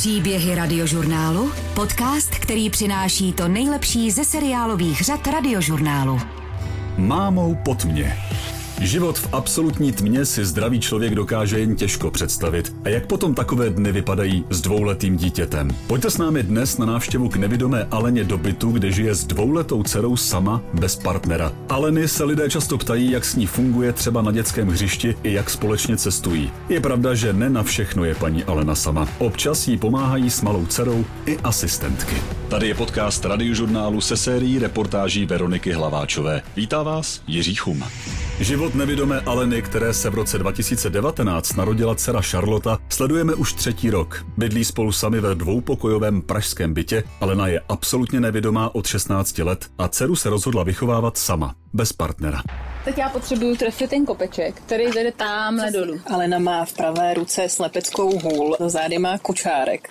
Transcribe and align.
Příběhy 0.00 0.54
radiožurnálu, 0.54 1.52
podcast, 1.74 2.30
který 2.30 2.70
přináší 2.70 3.32
to 3.32 3.48
nejlepší 3.48 4.10
ze 4.10 4.24
seriálových 4.24 5.00
řad 5.00 5.26
radiožurnálu. 5.26 6.20
Mámou 6.98 7.54
pod 7.54 7.84
mě. 7.84 8.16
Život 8.80 9.18
v 9.18 9.28
absolutní 9.32 9.92
tmě 9.92 10.24
si 10.24 10.44
zdravý 10.44 10.80
člověk 10.80 11.14
dokáže 11.14 11.60
jen 11.60 11.76
těžko 11.76 12.10
představit. 12.10 12.76
A 12.84 12.88
jak 12.88 13.06
potom 13.06 13.34
takové 13.34 13.70
dny 13.70 13.92
vypadají 13.92 14.44
s 14.50 14.60
dvouletým 14.60 15.16
dítětem? 15.16 15.70
Pojďte 15.86 16.10
s 16.10 16.18
námi 16.18 16.42
dnes 16.42 16.78
na 16.78 16.86
návštěvu 16.86 17.28
k 17.28 17.36
nevidomé 17.36 17.86
Aleně 17.90 18.24
do 18.24 18.38
bytu, 18.38 18.70
kde 18.72 18.92
žije 18.92 19.14
s 19.14 19.24
dvouletou 19.24 19.82
dcerou 19.82 20.16
sama, 20.16 20.62
bez 20.74 20.96
partnera. 20.96 21.52
Aleny 21.68 22.08
se 22.08 22.24
lidé 22.24 22.50
často 22.50 22.78
ptají, 22.78 23.10
jak 23.10 23.24
s 23.24 23.36
ní 23.36 23.46
funguje 23.46 23.92
třeba 23.92 24.22
na 24.22 24.32
dětském 24.32 24.68
hřišti 24.68 25.16
i 25.22 25.32
jak 25.32 25.50
společně 25.50 25.96
cestují. 25.96 26.52
Je 26.68 26.80
pravda, 26.80 27.14
že 27.14 27.32
ne 27.32 27.50
na 27.50 27.62
všechno 27.62 28.04
je 28.04 28.14
paní 28.14 28.44
Alena 28.44 28.74
sama. 28.74 29.08
Občas 29.18 29.68
jí 29.68 29.78
pomáhají 29.78 30.30
s 30.30 30.42
malou 30.42 30.66
dcerou 30.66 31.04
i 31.26 31.38
asistentky. 31.38 32.16
Tady 32.48 32.68
je 32.68 32.74
podcast 32.74 33.24
radiožurnálu 33.24 34.00
se 34.00 34.16
sérií 34.16 34.58
reportáží 34.58 35.26
Veroniky 35.26 35.72
Hlaváčové. 35.72 36.42
Vítá 36.56 36.82
vás 36.82 37.22
Jiří 37.26 37.54
Chum. 37.54 37.84
Život 38.40 38.74
nevidomé 38.74 39.20
Aleny, 39.20 39.62
které 39.62 39.94
se 39.94 40.10
v 40.10 40.14
roce 40.14 40.38
2019 40.38 41.56
narodila 41.56 41.94
dcera 41.94 42.20
Charlotta, 42.22 42.78
sledujeme 42.88 43.34
už 43.34 43.52
třetí 43.52 43.90
rok. 43.90 44.24
Bydlí 44.36 44.64
spolu 44.64 44.92
sami 44.92 45.20
ve 45.20 45.34
dvoupokojovém 45.34 46.22
pražském 46.22 46.74
bytě. 46.74 47.04
Alena 47.20 47.46
je 47.46 47.60
absolutně 47.68 48.20
nevidomá 48.20 48.74
od 48.74 48.86
16 48.86 49.38
let 49.38 49.70
a 49.78 49.88
dceru 49.88 50.16
se 50.16 50.30
rozhodla 50.30 50.62
vychovávat 50.62 51.18
sama, 51.18 51.54
bez 51.72 51.92
partnera. 51.92 52.42
Teď 52.84 52.98
já 52.98 53.08
potřebuju 53.08 53.56
trefit 53.56 53.90
ten 53.90 54.06
kopeček, 54.06 54.54
který 54.54 54.86
vede 54.86 55.12
tamhle 55.12 55.70
dolů. 55.70 56.00
Alena 56.06 56.38
má 56.38 56.64
v 56.64 56.72
pravé 56.72 57.14
ruce 57.14 57.48
slepeckou 57.48 58.18
hůl, 58.18 58.56
za 58.60 58.68
zády 58.68 58.98
má 58.98 59.18
kočárek. 59.18 59.88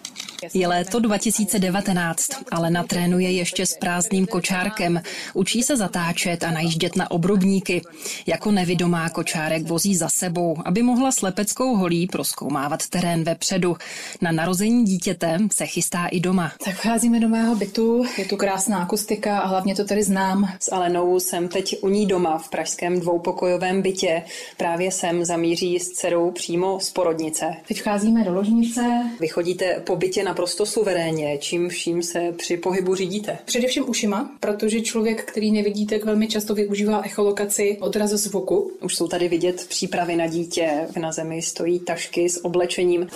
Je 0.53 0.67
léto 0.67 0.99
2019. 0.99 2.29
Alena 2.51 2.83
trénuje 2.83 3.31
ještě 3.31 3.65
s 3.65 3.77
prázdným 3.77 4.27
kočárkem. 4.27 5.01
Učí 5.33 5.63
se 5.63 5.77
zatáčet 5.77 6.43
a 6.43 6.51
najíždět 6.51 6.95
na 6.95 7.11
obrubníky. 7.11 7.81
Jako 8.27 8.51
nevidomá 8.51 9.09
kočárek 9.09 9.67
vozí 9.67 9.95
za 9.95 10.09
sebou, 10.09 10.57
aby 10.65 10.83
mohla 10.83 11.11
slepeckou 11.11 11.75
holí 11.75 12.07
proskoumávat 12.07 12.87
terén 12.87 13.23
vepředu. 13.23 13.77
Na 14.21 14.31
narození 14.31 14.85
dítěte 14.85 15.37
se 15.51 15.65
chystá 15.65 16.07
i 16.07 16.19
doma. 16.19 16.51
Tak 16.65 16.75
vcházíme 16.75 17.19
do 17.19 17.29
mého 17.29 17.55
bytu, 17.55 18.05
je 18.17 18.25
tu 18.25 18.37
krásná 18.37 18.77
akustika 18.77 19.39
a 19.39 19.47
hlavně 19.47 19.75
to 19.75 19.85
tady 19.85 20.03
znám. 20.03 20.53
S 20.59 20.71
Alenou 20.71 21.19
jsem 21.19 21.47
teď 21.47 21.68
u 21.77 21.89
ní 21.89 22.05
doma 22.05 22.37
v 22.37 22.49
pražském 22.49 22.99
dvoupokojovém 22.99 23.81
bytě. 23.81 24.23
Právě 24.57 24.91
sem 24.91 25.25
zamíří 25.25 25.79
s 25.79 25.89
dcerou 25.89 26.31
přímo 26.31 26.79
z 26.79 26.89
porodnice. 26.89 27.55
Teď 27.67 27.77
vcházíme 27.77 28.23
do 28.23 28.33
ložnice. 28.33 28.81
Vy 29.19 29.27
chodíte 29.27 29.81
po 29.85 29.95
bytě 29.95 30.23
naprosto 30.23 30.65
suverénně, 30.65 31.37
čím 31.37 31.69
vším 31.69 32.03
se 32.03 32.33
při 32.37 32.57
pohybu 32.57 32.95
řídíte. 32.95 33.37
Především 33.45 33.89
ušima, 33.89 34.31
protože 34.39 34.81
člověk, 34.81 35.23
který 35.23 35.51
nevidí, 35.51 35.85
tak 35.85 36.05
velmi 36.05 36.27
často 36.27 36.55
využívá 36.55 37.01
echolokaci 37.05 37.77
odrazu 37.81 38.17
zvuku. 38.17 38.71
Už 38.81 38.95
jsou 38.95 39.07
tady 39.07 39.27
vidět 39.27 39.65
přípravy 39.69 40.15
na 40.15 40.27
dítě. 40.27 40.87
Na 40.99 41.11
zemi 41.11 41.41
stojí 41.41 41.79
tašky 41.79 42.29
s 42.29 42.45
oblečením, 42.45 43.07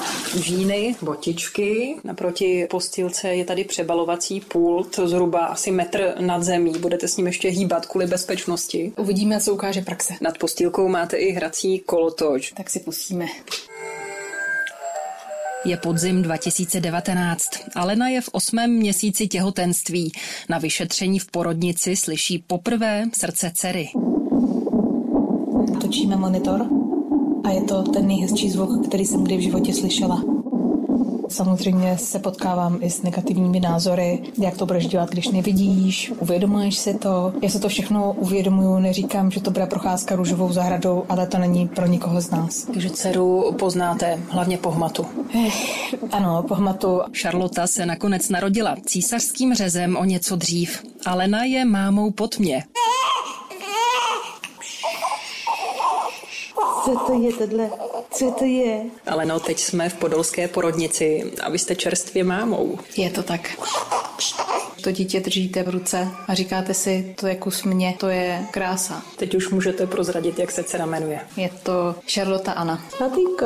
žíny, 0.43 0.95
botičky. 1.01 1.95
Naproti 2.03 2.67
postilce 2.69 3.27
je 3.27 3.45
tady 3.45 3.63
přebalovací 3.63 4.41
pult, 4.41 4.99
zhruba 5.05 5.45
asi 5.45 5.71
metr 5.71 6.15
nad 6.19 6.43
zemí. 6.43 6.73
Budete 6.79 7.07
s 7.07 7.17
ním 7.17 7.27
ještě 7.27 7.49
hýbat 7.49 7.85
kvůli 7.85 8.07
bezpečnosti. 8.07 8.42
Uvidíme, 8.97 9.41
co 9.41 9.53
ukáže 9.53 9.81
praxe. 9.81 10.13
Nad 10.21 10.37
postilkou 10.37 10.87
máte 10.87 11.17
i 11.17 11.31
hrací 11.31 11.79
kolotoč. 11.79 12.51
Tak 12.51 12.69
si 12.69 12.79
pustíme. 12.79 13.25
Je 15.65 15.77
podzim 15.77 16.21
2019. 16.21 17.49
Alena 17.75 18.07
je 18.07 18.21
v 18.21 18.29
osmém 18.31 18.71
měsíci 18.71 19.27
těhotenství. 19.27 20.11
Na 20.49 20.57
vyšetření 20.57 21.19
v 21.19 21.31
porodnici 21.31 21.95
slyší 21.95 22.43
poprvé 22.47 23.05
srdce 23.13 23.51
dcery. 23.55 23.89
Točíme 25.81 26.15
monitor 26.15 26.67
a 27.43 27.49
je 27.49 27.61
to 27.61 27.83
ten 27.83 28.07
nejhezčí 28.07 28.49
zvuk, 28.49 28.87
který 28.87 29.05
jsem 29.05 29.23
kdy 29.23 29.37
v 29.37 29.41
životě 29.41 29.73
slyšela. 29.73 30.42
Samozřejmě 31.33 31.97
se 31.97 32.19
potkávám 32.19 32.77
i 32.81 32.89
s 32.89 33.01
negativními 33.01 33.59
názory, 33.59 34.23
jak 34.37 34.57
to 34.57 34.65
budeš 34.65 34.87
dělat, 34.87 35.09
když 35.09 35.27
nevidíš, 35.27 36.11
uvědomuješ 36.19 36.77
si 36.77 36.93
to. 36.93 37.33
Já 37.41 37.49
se 37.49 37.59
to 37.59 37.69
všechno 37.69 38.13
uvědomuju, 38.13 38.79
neříkám, 38.79 39.31
že 39.31 39.41
to 39.41 39.51
bude 39.51 39.65
procházka 39.65 40.15
růžovou 40.15 40.53
zahradou, 40.53 41.03
ale 41.09 41.27
to 41.27 41.37
není 41.37 41.67
pro 41.67 41.85
nikoho 41.85 42.21
z 42.21 42.31
nás. 42.31 42.63
Takže 42.63 42.89
dceru 42.89 43.55
poznáte 43.59 44.19
hlavně 44.29 44.57
po 44.57 44.71
hmatu. 44.71 45.05
Eh, 45.35 45.49
ano, 46.11 46.43
po 46.47 46.55
hmatu. 46.55 47.01
Charlotta 47.21 47.67
se 47.67 47.85
nakonec 47.85 48.29
narodila 48.29 48.75
císařským 48.85 49.53
řezem 49.53 49.97
o 49.97 50.03
něco 50.05 50.35
dřív. 50.35 50.83
Alena 51.05 51.43
je 51.43 51.65
mámou 51.65 52.11
pod 52.11 52.39
mě. 52.39 52.63
Co 56.85 56.95
to 57.07 57.21
je 57.21 57.33
tohle? 57.33 57.69
Co 58.23 58.31
to 58.31 58.45
je? 58.45 58.81
Ale 59.07 59.25
no, 59.25 59.39
teď 59.39 59.59
jsme 59.59 59.89
v 59.89 59.93
podolské 59.93 60.47
porodnici 60.47 61.31
a 61.41 61.49
vy 61.49 61.59
jste 61.59 61.75
čerstvě 61.75 62.23
mámou. 62.23 62.79
Je 62.97 63.09
to 63.09 63.23
tak. 63.23 63.49
To 64.83 64.91
dítě 64.91 65.19
držíte 65.19 65.63
v 65.63 65.69
ruce 65.69 66.07
a 66.27 66.33
říkáte 66.33 66.73
si, 66.73 67.15
to 67.19 67.27
je 67.27 67.35
kus 67.35 67.63
mě, 67.63 67.95
to 67.99 68.07
je 68.07 68.45
krása. 68.51 69.01
Teď 69.17 69.35
už 69.35 69.49
můžete 69.49 69.87
prozradit, 69.87 70.39
jak 70.39 70.51
se 70.51 70.63
dcera 70.63 70.85
jmenuje. 70.85 71.19
Je 71.37 71.49
to 71.63 71.95
Charlotte 72.13 72.53
Anna. 72.53 72.85
Lotinka. 73.01 73.45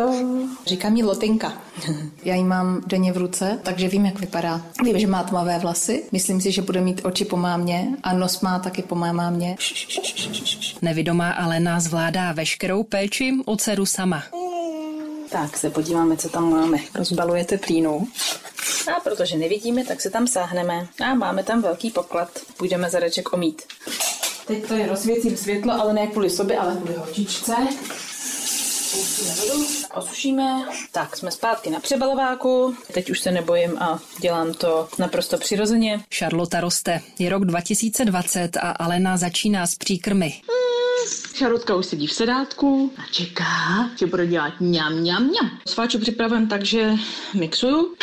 Říká 0.66 0.90
mi 0.90 1.04
Lotinka. 1.04 1.54
Já 2.24 2.36
ji 2.36 2.44
mám 2.44 2.82
denně 2.88 3.14
v 3.14 3.18
ruce, 3.18 3.60
takže 3.64 3.88
vím, 3.88 4.06
jak 4.06 4.20
vypadá. 4.20 4.62
Vím, 4.84 5.00
že 5.00 5.08
má 5.08 5.24
tmavé 5.24 5.60
vlasy. 5.60 6.04
Myslím 6.12 6.42
si, 6.42 6.52
že 6.52 6.62
bude 6.62 6.82
mít 6.82 7.02
oči 7.04 7.26
po 7.26 7.38
mámě 7.38 7.88
a 8.04 8.14
nos 8.14 8.42
má 8.42 8.60
taky 8.60 8.82
po 8.82 8.96
mé 8.96 9.14
mámě. 9.14 9.56
Nevidomá 10.82 11.32
Alena 11.32 11.80
zvládá 11.80 12.32
veškerou 12.32 12.84
péči 12.84 13.34
o 13.46 13.56
dceru 13.56 13.86
sama. 13.86 14.24
Tak 15.30 15.58
se 15.58 15.70
podíváme, 15.70 16.18
co 16.18 16.30
tam 16.30 16.52
máme. 16.52 16.78
Rozbalujete 16.96 17.58
plínu. 17.58 18.08
A 18.98 19.00
protože 19.00 19.38
nevidíme, 19.38 19.86
tak 19.86 20.02
se 20.02 20.10
tam 20.10 20.28
sáhneme. 20.28 20.88
A 21.06 21.14
máme 21.14 21.44
tam 21.44 21.62
velký 21.62 21.92
poklad. 21.92 22.30
Půjdeme 22.58 22.90
zadeček 22.90 23.34
omít. 23.34 23.62
Teď 24.48 24.68
to 24.68 24.74
je 24.74 24.88
rozsvěcím 24.88 25.38
světlo, 25.38 25.74
ale 25.74 25.94
ne 25.94 26.08
kvůli 26.08 26.30
sobě, 26.30 26.58
ale 26.58 26.76
kvůli 26.76 26.94
holčičce. 26.94 27.54
Osušíme. 29.96 30.66
Tak, 30.92 31.18
jsme 31.18 31.32
zpátky 31.32 31.70
na 31.70 31.80
přebalováku. 31.80 32.76
Teď 32.94 33.10
už 33.10 33.20
se 33.20 33.32
nebojím 33.32 33.78
a 33.80 34.00
dělám 34.22 34.54
to 34.54 34.88
naprosto 35.00 35.38
přirozeně. 35.38 36.00
Charlotta 36.18 36.62
roste. 36.62 37.02
Je 37.20 37.30
rok 37.30 37.46
2020 37.46 38.58
a 38.58 38.72
Alena 38.72 39.18
začíná 39.18 39.68
s 39.68 39.76
příkrmy. 39.76 40.34
Šarotka 41.34 41.76
už 41.76 41.86
sedí 41.86 42.08
v 42.08 42.14
sedátku 42.14 42.92
a 42.98 43.02
čeká, 43.12 43.90
že 44.00 44.06
bude 44.06 44.28
dělat 44.28 44.54
ňam, 44.60 45.04
ňam, 45.04 45.32
ňam. 45.32 45.60
Sváču 45.68 46.00
připraven 46.00 46.48
tak, 46.48 46.66
že 46.66 46.92
mixuju. 47.34 47.96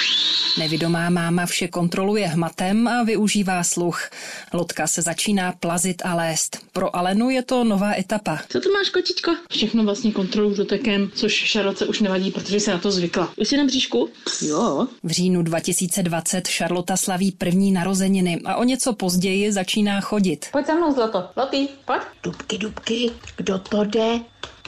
Nevidomá 0.58 1.10
máma 1.10 1.46
vše 1.46 1.68
kontroluje 1.68 2.26
hmatem 2.26 2.88
a 2.88 3.02
využívá 3.02 3.64
sluch. 3.64 4.10
Lotka 4.52 4.86
se 4.86 5.02
začíná 5.02 5.52
plazit 5.52 6.02
a 6.04 6.14
lézt. 6.14 6.58
Pro 6.72 6.96
Alenu 6.96 7.30
je 7.30 7.42
to 7.42 7.64
nová 7.64 7.94
etapa. 7.98 8.38
Co 8.48 8.60
tu 8.60 8.72
máš, 8.72 8.90
kočičko? 8.90 9.34
Všechno 9.50 9.84
vlastně 9.84 10.12
kontroluju 10.12 10.54
dotekem, 10.56 11.10
což 11.14 11.32
Šarotce 11.32 11.86
už 11.86 12.00
nevadí, 12.00 12.30
protože 12.30 12.60
se 12.60 12.70
na 12.70 12.78
to 12.78 12.90
zvykla. 12.90 13.32
Už 13.36 13.48
jsi 13.48 13.56
na 13.56 13.64
bříšku? 13.64 14.08
Jo. 14.42 14.86
V 15.02 15.10
říjnu 15.10 15.42
2020 15.42 16.48
Charlotta 16.48 16.96
slaví 16.96 17.32
první 17.32 17.72
narozeniny 17.72 18.40
a 18.44 18.56
o 18.56 18.64
něco 18.64 18.92
později 18.92 19.52
začíná 19.52 20.00
chodit. 20.00 20.46
Pojď 20.52 20.66
za 20.66 20.74
mnou, 20.74 20.94
zlato. 20.94 21.24
Lotý, 21.36 21.68
pojď. 21.84 22.00
Dubky, 22.22 22.58
dubky. 22.58 22.93
Kdo 23.36 23.58
to 23.58 23.84
jde? 23.84 24.20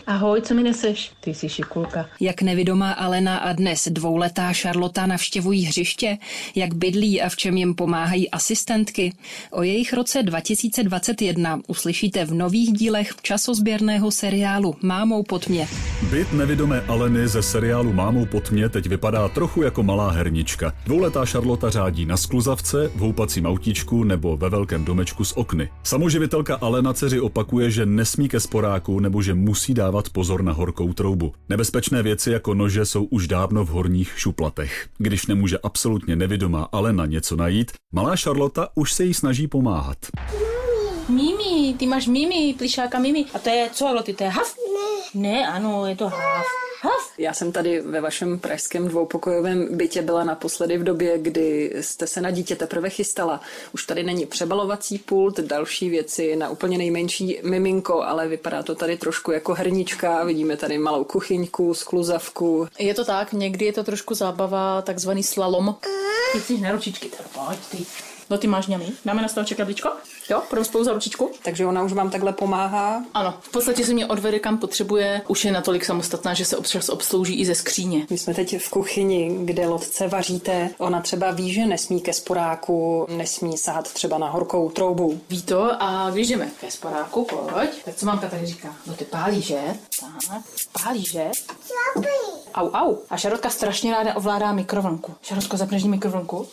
Ahoj, 0.09 0.43
co 0.43 0.55
mi 0.55 0.63
neseš? 0.63 1.13
Ty 1.21 1.35
jsi 1.35 1.49
šikulka. 1.49 2.07
Jak 2.21 2.43
nevidomá 2.43 2.93
Alena 2.93 3.37
a 3.37 3.53
dnes 3.53 3.89
dvouletá 3.91 4.53
Charlotta 4.53 5.07
navštěvují 5.07 5.65
hřiště, 5.65 6.19
jak 6.55 6.75
bydlí 6.75 7.23
a 7.23 7.29
v 7.29 7.37
čem 7.37 7.57
jim 7.57 7.75
pomáhají 7.75 8.31
asistentky. 8.31 9.13
O 9.51 9.63
jejich 9.63 9.93
roce 9.93 10.23
2021 10.23 11.61
uslyšíte 11.67 12.25
v 12.25 12.35
nových 12.35 12.73
dílech 12.73 13.11
časozběrného 13.23 14.11
seriálu 14.11 14.75
Mámou 14.83 15.23
pod 15.23 15.49
mě. 15.49 15.69
Byt 16.11 16.33
nevidomé 16.33 16.81
Aleny 16.81 17.29
ze 17.29 17.43
seriálu 17.43 17.93
Mámou 17.93 18.27
pod 18.27 18.51
mě 18.51 18.69
teď 18.69 18.87
vypadá 18.87 19.29
trochu 19.29 19.63
jako 19.63 19.83
malá 19.83 20.11
hernička. 20.11 20.73
Dvouletá 20.85 21.25
Charlotta 21.25 21.71
řádí 21.71 22.07
na 22.07 22.17
skluzavce, 22.17 22.91
v 22.95 22.99
houpacím 22.99 23.47
autíčku 23.47 24.05
nebo 24.05 24.37
ve 24.37 24.51
velkém 24.51 24.85
domečku 24.85 25.25
s 25.25 25.37
okny. 25.37 25.69
Samoživitelka 25.83 26.55
Alena 26.55 26.93
dceři 26.93 27.21
opakuje, 27.21 27.71
že 27.71 27.87
nesmí 27.87 28.29
ke 28.29 28.41
sporáku 28.41 29.01
nebo 29.01 29.23
že 29.23 29.35
musí 29.35 29.75
dávat 29.75 29.96
pozor 30.13 30.43
na 30.43 30.53
horkou 30.53 30.93
troubu. 30.93 31.33
Nebezpečné 31.49 32.03
věci 32.03 32.31
jako 32.31 32.55
nože 32.55 32.85
jsou 32.85 33.05
už 33.05 33.29
dávno 33.29 33.65
v 33.65 33.69
horních 33.69 34.13
šuplatech. 34.17 34.89
Když 34.99 35.27
nemůže 35.27 35.59
absolutně 35.59 36.17
nevidomá 36.17 36.69
Alena 36.73 37.07
něco 37.07 37.37
najít, 37.37 37.73
malá 37.95 38.17
Charlotta 38.17 38.69
už 38.75 38.93
se 38.93 39.05
jí 39.05 39.15
snaží 39.15 39.49
pomáhat. 39.49 39.99
Mimi, 41.09 41.75
ty 41.79 41.87
máš 41.87 42.07
Mimi, 42.07 42.55
plišáka 42.59 42.99
Mimi. 42.99 43.25
A 43.35 43.39
to 43.39 43.49
je 43.49 43.71
co, 43.73 43.93
Loty, 43.95 44.15
to 44.15 44.25
je 44.25 44.31
haf? 44.31 44.57
Ne. 44.57 45.21
Ne, 45.31 45.47
ano, 45.47 45.87
je 45.87 45.97
to 45.97 46.09
haf. 46.09 46.47
Já 47.19 47.35
jsem 47.35 47.53
tady 47.53 47.81
ve 47.81 48.01
vašem 48.01 48.39
pražském 48.39 48.89
dvoupokojovém 48.89 49.77
bytě 49.77 50.03
byla 50.03 50.25
naposledy 50.25 50.79
v 50.79 50.85
době, 50.85 51.19
kdy 51.19 51.73
jste 51.81 52.07
se 52.07 52.21
na 52.21 52.31
dítě 52.31 52.57
teprve 52.57 52.91
chystala. 52.91 53.41
Už 53.75 53.85
tady 53.85 54.03
není 54.03 54.27
přebalovací 54.27 54.99
pult, 54.99 55.41
další 55.41 55.91
věci 55.91 56.37
na 56.37 56.49
úplně 56.49 56.79
nejmenší 56.79 57.41
miminko, 57.43 58.03
ale 58.03 58.29
vypadá 58.29 58.63
to 58.63 58.75
tady 58.75 58.97
trošku 58.97 59.33
jako 59.33 59.55
hernička. 59.55 60.25
Vidíme 60.25 60.57
tady 60.57 60.79
malou 60.79 61.05
kuchyňku, 61.05 61.75
skluzavku. 61.75 62.69
Je 62.79 62.95
to 62.95 63.05
tak, 63.05 63.33
někdy 63.33 63.65
je 63.65 63.73
to 63.73 63.85
trošku 63.85 64.15
zábava, 64.15 64.83
takzvaný 64.83 65.23
slalom. 65.23 65.77
Ty 66.33 66.41
jsi 66.41 66.59
na 66.59 66.73
ručičky, 66.73 67.09
teda 67.09 67.29
pojď 67.35 67.59
ty. 67.71 67.87
No 68.31 68.39
ty 68.39 68.47
máš 68.47 68.67
ňamy. 68.67 68.87
Dáme 69.05 69.23
na 69.23 69.29
stolček 69.29 69.59
jablíčko? 69.59 69.91
Jo, 70.31 70.43
půjdeme 70.49 70.65
spolu 70.65 70.85
za 70.85 70.93
ručičku? 70.93 71.31
Takže 71.43 71.67
ona 71.67 71.83
už 71.83 71.93
vám 71.93 72.11
takhle 72.11 72.33
pomáhá. 72.33 73.05
Ano, 73.15 73.35
v 73.41 73.49
podstatě 73.51 73.85
se 73.85 73.93
mě 73.93 74.07
odvede 74.07 74.39
kam 74.39 74.59
potřebuje, 74.59 75.23
už 75.29 75.45
je 75.45 75.53
natolik 75.53 75.85
samostatná, 75.85 76.35
že 76.35 76.45
se 76.45 76.57
občas 76.57 76.89
obslouží 76.89 77.41
i 77.41 77.47
ze 77.47 77.55
skříně. 77.55 78.07
My 78.11 78.19
jsme 78.19 78.35
teď 78.35 78.59
v 78.59 78.71
kuchyni, 78.71 79.39
kde 79.45 79.67
lodce 79.67 80.09
vaříte. 80.09 80.71
Ona 80.79 81.01
třeba 81.01 81.31
ví, 81.31 81.53
že 81.53 81.67
nesmí 81.67 82.01
ke 82.01 82.13
sporáku, 82.13 83.07
nesmí 83.17 83.59
sahat 83.59 83.93
třeba 83.93 84.19
na 84.19 84.31
horkou 84.31 84.71
troubu. 84.71 85.21
Ví 85.31 85.43
to 85.43 85.83
a 85.83 86.11
když 86.11 86.29
jdeme 86.29 86.51
ke 86.61 86.71
sporáku, 86.71 87.25
pojď. 87.25 87.71
Tak 87.85 87.95
co 87.95 88.07
mamka 88.07 88.29
tady 88.29 88.47
říká? 88.47 88.75
No 88.87 88.95
ty 88.95 89.05
pálí, 89.05 89.43
že? 89.43 89.61
Tak, 90.01 90.43
pálí, 90.85 91.05
že? 91.05 91.31
Au, 92.55 92.71
au. 92.73 92.97
A 93.11 93.17
Šarotka 93.17 93.51
strašně 93.51 93.93
ráda 93.93 94.17
ovládá 94.17 94.53
mikrovlnku. 94.53 95.15
Šarotko, 95.23 95.57
zapneš 95.57 95.85
mikrovlnku? 95.85 96.49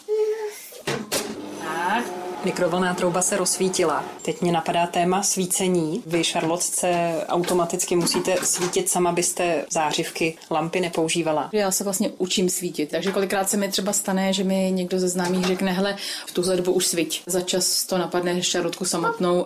Tak, 2.43 2.51
Mikrovlnná 2.51 2.93
trouba 2.93 3.21
se 3.21 3.37
rozsvítila. 3.37 4.03
Teď 4.21 4.41
mě 4.41 4.51
napadá 4.51 4.87
téma 4.87 5.23
svícení. 5.23 6.03
Vy, 6.05 6.23
Šarlotce, 6.23 7.13
automaticky 7.27 7.95
musíte 7.95 8.37
svítit 8.43 8.89
sama, 8.89 9.11
byste 9.11 9.65
zářivky, 9.69 10.37
lampy 10.51 10.79
nepoužívala. 10.79 11.49
Já 11.51 11.71
se 11.71 11.83
vlastně 11.83 12.09
učím 12.17 12.49
svítit, 12.49 12.91
takže 12.91 13.11
kolikrát 13.11 13.49
se 13.49 13.57
mi 13.57 13.69
třeba 13.69 13.93
stane, 13.93 14.33
že 14.33 14.43
mi 14.43 14.71
někdo 14.71 14.99
ze 14.99 15.09
známých 15.09 15.45
řekne, 15.45 15.71
hele, 15.71 15.97
v 16.25 16.31
tuhle 16.31 16.57
dobu 16.57 16.71
už 16.71 16.85
svíť. 16.85 17.23
Za 17.25 17.41
čas 17.41 17.83
to 17.83 17.97
napadne 17.97 18.43
Šarotku 18.43 18.85
samotnou. 18.85 19.45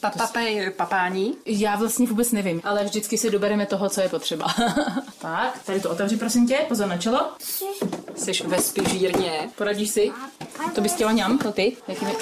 Papapej, 0.00 0.70
papání. 0.76 1.36
Já 1.46 1.76
vlastně 1.76 2.06
vůbec 2.06 2.32
nevím, 2.32 2.60
ale 2.64 2.84
vždycky 2.84 3.18
si 3.18 3.30
dobereme 3.30 3.66
toho, 3.66 3.88
co 3.88 4.00
je 4.00 4.08
potřeba. 4.08 4.46
tak, 5.18 5.58
tady 5.66 5.80
to 5.80 5.90
otevři, 5.90 6.16
prosím 6.16 6.46
tě, 6.48 6.58
pozor 6.68 6.88
na 6.88 6.98
čelo. 6.98 7.30
Jsi 8.16 8.32
ve 8.46 8.62
spižírně. 8.62 9.50
Poradíš 9.58 9.90
si? 9.90 10.12
To 10.74 10.80
bys 10.80 10.92
chtěla 10.94 11.12
ňam, 11.12 11.38
to 11.38 11.52
ty? 11.52 11.76
Jaký 11.88 12.04
mi... 12.04 12.12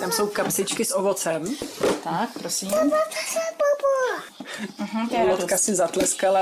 Tam 0.00 0.12
jsou 0.12 0.26
kapsičky 0.26 0.84
s 0.84 0.94
ovocem. 0.96 1.56
Tak, 2.04 2.28
prosím. 2.38 2.70
Mhm, 4.78 5.08
to 5.08 5.14
je 5.14 5.22
Lotka 5.22 5.42
radost. 5.44 5.64
si 5.64 5.74
zatleskala. 5.74 6.40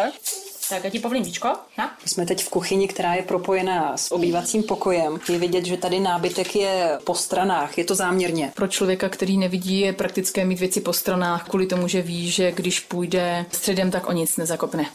Tak, 0.75 0.85
já 0.85 0.91
ti 0.91 0.99
povlím 0.99 1.23
víčko. 1.25 1.49
Na? 1.79 1.97
Jsme 2.07 2.27
teď 2.27 2.45
v 2.45 2.49
kuchyni, 2.49 2.89
která 2.89 3.15
je 3.15 3.23
propojená 3.23 3.97
s 3.97 4.13
obývacím 4.13 4.63
pokojem. 4.63 5.21
Je 5.29 5.39
vidět, 5.39 5.65
že 5.65 5.77
tady 5.77 6.01
nábytek 6.01 6.57
je 6.57 6.99
po 7.05 7.15
stranách. 7.15 7.79
Je 7.79 7.85
to 7.85 7.95
záměrně. 7.95 8.53
Pro 8.55 8.67
člověka, 8.67 9.09
který 9.09 9.39
nevidí, 9.39 9.81
je 9.81 9.93
praktické 9.93 10.45
mít 10.45 10.61
věci 10.61 10.81
po 10.81 10.93
stranách, 10.93 11.49
kvůli 11.49 11.67
tomu, 11.67 11.89
že 11.89 12.03
ví, 12.03 12.31
že 12.31 12.53
když 12.53 12.81
půjde 12.81 13.47
středem, 13.53 13.91
tak 13.91 14.09
o 14.09 14.13
nic 14.13 14.37
nezakopne. 14.37 14.87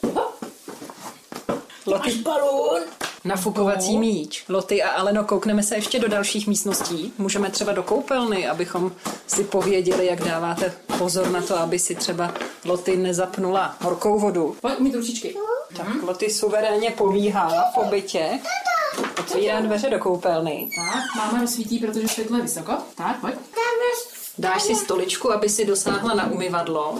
Loty, 1.85 2.11
balón! 2.11 2.81
Nafukovací 3.29 3.97
míč. 3.97 4.43
Loty 4.49 4.83
a 4.83 4.89
Aleno, 4.89 5.23
koukneme 5.23 5.63
se 5.63 5.75
ještě 5.75 5.99
do 5.99 6.07
dalších 6.07 6.47
místností. 6.47 7.13
Můžeme 7.17 7.49
třeba 7.49 7.71
do 7.71 7.83
koupelny, 7.83 8.47
abychom 8.47 8.91
si 9.27 9.43
pověděli, 9.43 10.05
jak 10.05 10.23
dáváte 10.23 10.73
pozor 10.97 11.29
na 11.29 11.41
to, 11.41 11.59
aby 11.59 11.79
si 11.79 11.95
třeba 11.95 12.33
Loty 12.65 12.97
nezapnula 12.97 13.75
horkou 13.81 14.19
vodu. 14.19 14.55
Pojď 14.61 14.79
mi 14.79 14.91
ručičky. 14.91 15.35
Tak 15.77 16.03
Loty 16.07 16.29
suverénně 16.29 16.91
povíhá 16.91 17.71
po 17.75 17.85
bytě. 17.85 18.39
Otvírá 19.19 19.61
dveře 19.61 19.89
do 19.89 19.99
koupelny. 19.99 20.69
Tak, 20.75 21.03
máma 21.15 21.41
rozsvítí, 21.41 21.79
protože 21.79 22.07
světlo 22.07 22.37
je 22.37 22.43
vysoko. 22.43 22.73
Tak, 22.95 23.21
pojď. 23.21 23.35
Dáš 24.37 24.61
si 24.61 24.75
stoličku, 24.75 25.31
aby 25.31 25.49
si 25.49 25.65
dosáhla 25.65 26.13
na 26.13 26.31
umyvadlo. 26.31 26.99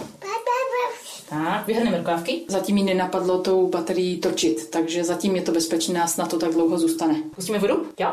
Tak, 1.30 1.66
vyhrneme 1.66 1.98
rukávky. 1.98 2.40
Zatím 2.48 2.78
jí 2.78 2.84
nenapadlo 2.84 3.38
tou 3.38 3.66
baterií 3.68 4.18
točit, 4.20 4.70
takže 4.70 5.04
zatím 5.04 5.36
je 5.36 5.42
to 5.42 5.52
bezpečné, 5.52 5.98
nás 5.98 6.16
na 6.16 6.26
to 6.26 6.38
tak 6.38 6.50
dlouho 6.50 6.78
zůstane. 6.78 7.14
Pustíme 7.34 7.58
vodu? 7.58 7.86
Jo. 7.98 8.12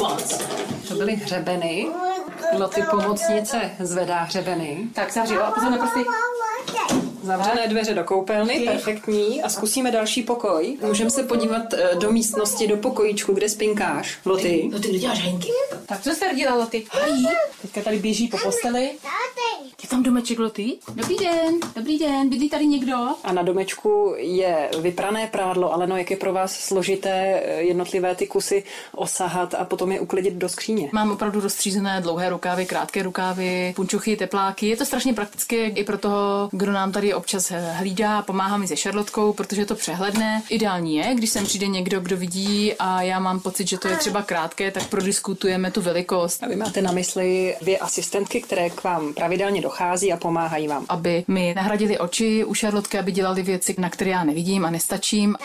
Moc. 0.00 0.38
To 0.88 0.94
byly 0.94 1.12
hřebeny. 1.14 1.86
Loty 2.58 2.82
pomocnice 2.90 3.70
zvedá 3.80 4.18
hřebeny. 4.22 4.78
Tak, 4.92 5.12
zavři, 5.12 5.34
jo, 5.34 5.42
pozor 5.54 5.70
na 5.70 5.78
prsty. 5.78 6.00
Zavřené 7.22 7.68
dveře 7.68 7.94
do 7.94 8.04
koupelny, 8.04 8.60
perfektní. 8.60 9.42
A 9.42 9.48
zkusíme 9.48 9.90
další 9.90 10.22
pokoj. 10.22 10.78
Můžeme 10.86 11.10
se 11.10 11.22
podívat 11.22 11.74
eh, 11.74 11.90
do 11.94 12.12
místnosti, 12.12 12.66
do 12.66 12.76
pokojíčku, 12.76 13.32
kde 13.32 13.48
spinkáš. 13.48 14.18
Loty. 14.24 14.68
No 14.72 14.78
ty 14.78 14.88
děláš 14.98 15.20
henky? 15.20 15.48
Tak 15.86 16.02
co 16.02 16.10
jste 16.10 16.34
dělala, 16.34 16.58
Loty? 16.58 16.84
Teďka 17.62 17.80
tady 17.82 17.98
běží 17.98 18.28
po 18.28 18.38
posteli. 18.38 18.90
Je 19.84 19.88
tam 19.90 20.02
domeček, 20.02 20.38
Loty? 20.38 20.78
Dobrý 20.94 21.16
den, 21.16 21.54
dobrý 21.76 21.98
den, 21.98 22.28
bydlí 22.28 22.50
tady 22.50 22.66
někdo? 22.66 22.96
A 23.24 23.32
na 23.32 23.42
domečku 23.42 24.14
je 24.16 24.70
vyprané 24.80 25.26
prádlo, 25.26 25.72
ale 25.72 25.86
no, 25.86 25.96
jak 25.96 26.10
je 26.10 26.16
pro 26.16 26.32
vás 26.32 26.52
složité 26.60 27.42
eh, 27.44 27.62
jednotlivé 27.62 28.14
ty 28.14 28.26
kusy 28.26 28.64
osahat 28.94 29.54
a 29.54 29.64
potom 29.64 29.92
je 29.92 30.00
uklidit 30.00 30.34
do 30.34 30.48
skříně. 30.48 30.88
Mám 30.92 31.10
opravdu 31.10 31.40
rozstřízené 31.40 32.00
dlouhé 32.00 32.28
rukávy, 32.30 32.66
krátké 32.66 33.02
rukávy, 33.02 33.72
punčuchy, 33.76 34.16
tepláky. 34.16 34.68
Je 34.68 34.76
to 34.76 34.84
strašně 34.84 35.14
praktické 35.14 35.66
i 35.66 35.84
pro 35.84 35.98
toho, 35.98 36.48
kdo 36.52 36.72
nám 36.72 36.92
tady 36.92 37.14
občas 37.14 37.52
hlídá, 37.72 38.22
pomáhá 38.22 38.56
mi 38.56 38.68
se 38.68 38.76
šarlotkou, 38.76 39.32
protože 39.32 39.62
je 39.62 39.66
to 39.66 39.74
přehledné. 39.74 40.42
Ideální 40.50 40.96
je, 40.96 41.14
když 41.14 41.30
sem 41.30 41.44
přijde 41.44 41.66
někdo, 41.66 42.00
kdo 42.00 42.16
vidí 42.16 42.74
a 42.78 43.02
já 43.02 43.18
mám 43.18 43.40
pocit, 43.40 43.68
že 43.68 43.78
to 43.78 43.88
je 43.88 43.96
třeba 43.96 44.22
krátké, 44.22 44.70
tak 44.70 44.88
prodiskutujeme 44.88 45.70
tu 45.70 45.80
velikost, 45.80 46.42
A 46.42 46.48
vy 46.48 46.56
máte 46.56 46.82
na 46.82 46.92
mysli 46.92 47.56
dvě 47.60 47.78
asistentky, 47.78 48.40
které 48.42 48.70
k 48.70 48.84
vám 48.84 49.14
pravidelně 49.14 49.60
dochází 49.60 49.73
a 50.12 50.16
pomáhají 50.16 50.68
vám. 50.68 50.84
aby 50.88 51.24
mi 51.28 51.54
nahradili 51.56 51.98
oči 51.98 52.44
u 52.44 52.54
šarlotky, 52.54 52.98
aby 52.98 53.12
dělali 53.12 53.42
věci, 53.42 53.74
na 53.78 53.90
které 53.90 54.10
já 54.10 54.24
nevidím 54.24 54.64
a 54.64 54.70
nestačím. 54.70 55.36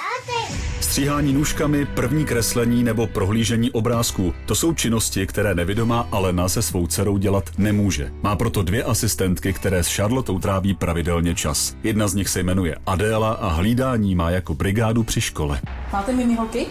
Stříhání 0.82 1.34
nůžkami, 1.34 1.86
první 1.86 2.26
kreslení 2.26 2.84
nebo 2.84 3.08
prohlížení 3.08 3.72
obrázků. 3.72 4.34
To 4.46 4.56
jsou 4.56 4.74
činnosti, 4.74 5.28
které 5.28 5.56
nevidomá 5.56 6.08
Alena 6.12 6.50
se 6.50 6.62
svou 6.62 6.88
dcerou 6.88 7.18
dělat 7.18 7.44
nemůže. 7.58 8.12
Má 8.22 8.36
proto 8.36 8.64
dvě 8.64 8.84
asistentky, 8.84 9.54
které 9.54 9.84
s 9.84 9.96
Charlotou 9.96 10.40
tráví 10.40 10.74
pravidelně 10.74 11.36
čas. 11.36 11.76
Jedna 11.84 12.08
z 12.08 12.14
nich 12.14 12.30
se 12.30 12.44
jmenuje 12.44 12.76
Adéla 12.86 13.32
a 13.32 13.48
hlídání 13.48 14.16
má 14.16 14.30
jako 14.30 14.54
brigádu 14.54 15.04
při 15.04 15.22
škole. 15.22 15.62
Máte 15.94 16.14
mi 16.14 16.36
holky? 16.36 16.68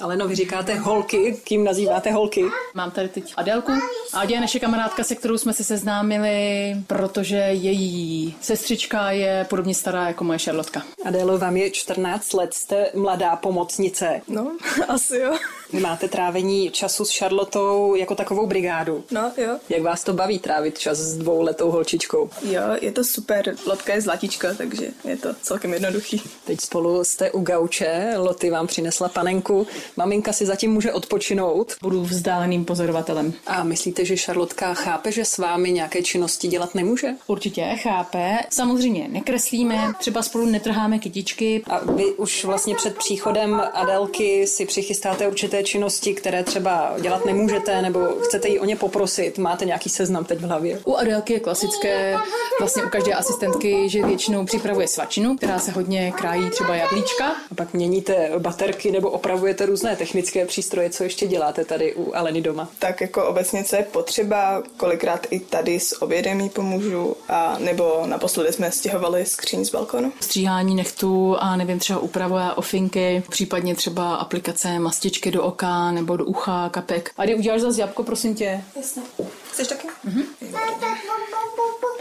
Ale 0.00 0.16
no, 0.16 0.28
vy 0.28 0.34
říkáte 0.34 0.74
holky, 0.74 1.40
kým 1.44 1.64
nazýváte 1.64 2.10
holky? 2.10 2.44
Mám 2.74 2.90
tady 2.90 3.08
teď 3.08 3.34
Adélku. 3.36 3.72
Adě 4.12 4.34
je 4.34 4.40
naše 4.40 4.60
kamarádka, 4.60 5.04
se 5.04 5.14
kterou 5.14 5.38
jsme 5.38 5.52
se 5.52 5.64
seznámili, 5.64 6.76
protože 6.86 7.36
její 7.36 8.36
sestřička 8.40 9.10
je 9.10 9.46
podobně 9.50 9.74
stará 9.74 10.06
jako 10.06 10.24
moje 10.24 10.38
Šarlotka. 10.38 10.82
Adélo, 11.04 11.38
vám 11.38 11.56
je 11.56 11.70
14 11.70 12.32
let, 12.32 12.54
jste 12.54 12.90
mladá 12.94 13.36
pomocnice. 13.36 14.20
No, 14.28 14.56
asi 14.88 15.16
jo. 15.18 15.36
Vy 15.72 15.80
máte 15.80 16.08
trávení 16.08 16.70
času 16.70 17.04
s 17.04 17.18
Charlotou 17.18 17.94
jako 17.94 18.14
takovou 18.14 18.46
brigádu. 18.46 19.04
No, 19.10 19.32
jo. 19.36 19.58
Jak 19.68 19.82
vás 19.82 20.04
to 20.04 20.12
baví 20.12 20.38
trávit 20.38 20.78
čas 20.78 20.98
s 20.98 21.16
dvouletou 21.18 21.70
holčičkou? 21.70 22.30
Jo, 22.42 22.62
je 22.80 22.92
to 22.92 23.04
super. 23.04 23.54
Lotka 23.66 23.94
je 23.94 24.00
zlatička, 24.00 24.54
takže 24.54 24.88
je 25.04 25.16
to 25.16 25.28
celkem 25.42 25.72
jednoduchý. 25.72 26.22
Teď 26.44 26.60
spolu 26.60 27.04
jste 27.04 27.30
u 27.30 27.40
gauče, 27.40 28.14
Loty 28.16 28.50
vám 28.50 28.66
přinesla 28.66 29.08
panenku, 29.08 29.66
maminka 29.96 30.32
si 30.32 30.46
zatím 30.46 30.72
může 30.72 30.92
odpočinout. 30.92 31.74
Budu 31.82 32.02
vzdáleným 32.02 32.64
pozorovatelem. 32.64 33.32
A 33.46 33.64
myslíte, 33.64 34.04
že 34.04 34.16
Charlotka 34.16 34.74
chápe, 34.74 35.12
že 35.12 35.24
s 35.24 35.38
vámi 35.38 35.72
nějaké 35.72 36.02
činnosti 36.02 36.48
dělat 36.48 36.74
nemůže? 36.74 37.08
Určitě 37.26 37.76
chápe. 37.82 38.38
Samozřejmě 38.50 39.08
nekreslíme, 39.08 39.92
třeba 39.98 40.22
spolu 40.22 40.46
netrháme 40.46 40.98
kytičky. 40.98 41.62
A 41.66 41.92
vy 41.92 42.04
už 42.04 42.44
vlastně 42.44 42.74
před 42.74 42.98
příchodem 42.98 43.62
Adelky 43.72 44.46
si 44.46 44.66
přichystáte 44.66 45.28
určité 45.28 45.57
činnosti, 45.62 46.14
které 46.14 46.44
třeba 46.44 46.94
dělat 47.00 47.24
nemůžete, 47.24 47.82
nebo 47.82 48.00
chcete 48.20 48.48
ji 48.48 48.60
o 48.60 48.64
ně 48.64 48.76
poprosit. 48.76 49.38
Máte 49.38 49.64
nějaký 49.64 49.88
seznam 49.88 50.24
teď 50.24 50.38
v 50.38 50.44
hlavě? 50.44 50.80
U 50.84 50.94
Adélky 50.94 51.32
je 51.32 51.40
klasické, 51.40 52.16
vlastně 52.60 52.84
u 52.84 52.88
každé 52.88 53.12
asistentky, 53.12 53.88
že 53.88 54.06
většinou 54.06 54.44
připravuje 54.44 54.88
svačinu, 54.88 55.36
která 55.36 55.58
se 55.58 55.70
hodně 55.70 56.12
krájí 56.12 56.50
třeba 56.50 56.74
jablíčka. 56.74 57.24
A 57.50 57.54
pak 57.54 57.74
měníte 57.74 58.30
baterky 58.38 58.90
nebo 58.90 59.10
opravujete 59.10 59.66
různé 59.66 59.96
technické 59.96 60.46
přístroje. 60.46 60.90
Co 60.90 61.04
ještě 61.04 61.26
děláte 61.26 61.64
tady 61.64 61.94
u 61.94 62.14
Aleny 62.14 62.40
doma? 62.40 62.68
Tak 62.78 63.00
jako 63.00 63.24
obecně, 63.24 63.64
co 63.64 63.76
je 63.76 63.82
potřeba, 63.82 64.62
kolikrát 64.76 65.26
i 65.30 65.40
tady 65.40 65.80
s 65.80 66.02
obědem 66.02 66.40
jí 66.40 66.48
pomůžu, 66.48 67.16
a 67.28 67.56
nebo 67.58 68.02
naposledy 68.06 68.52
jsme 68.52 68.70
stěhovali 68.70 69.26
skříň 69.26 69.64
z 69.64 69.70
balkonu. 69.70 70.12
Stříhání 70.20 70.74
nechtů 70.74 71.36
a 71.38 71.56
nevím, 71.56 71.78
třeba 71.78 71.98
úpravuje 71.98 72.44
ofinky, 72.56 73.22
případně 73.30 73.74
třeba 73.74 74.14
aplikace 74.14 74.78
mastičky 74.78 75.30
do 75.30 75.42
oka 75.48 75.90
nebo 75.90 76.16
do 76.16 76.24
ucha, 76.24 76.68
kapek. 76.68 77.10
A 77.16 77.24
kdy 77.24 77.34
uděláš 77.34 77.60
zase 77.60 77.80
jabko, 77.80 78.02
prosím 78.02 78.34
tě? 78.34 78.64
Jasně. 78.76 79.02
Chceš 79.50 79.68
taky? 79.68 79.88
Mhm. 80.04 80.22
mhm. 80.40 80.54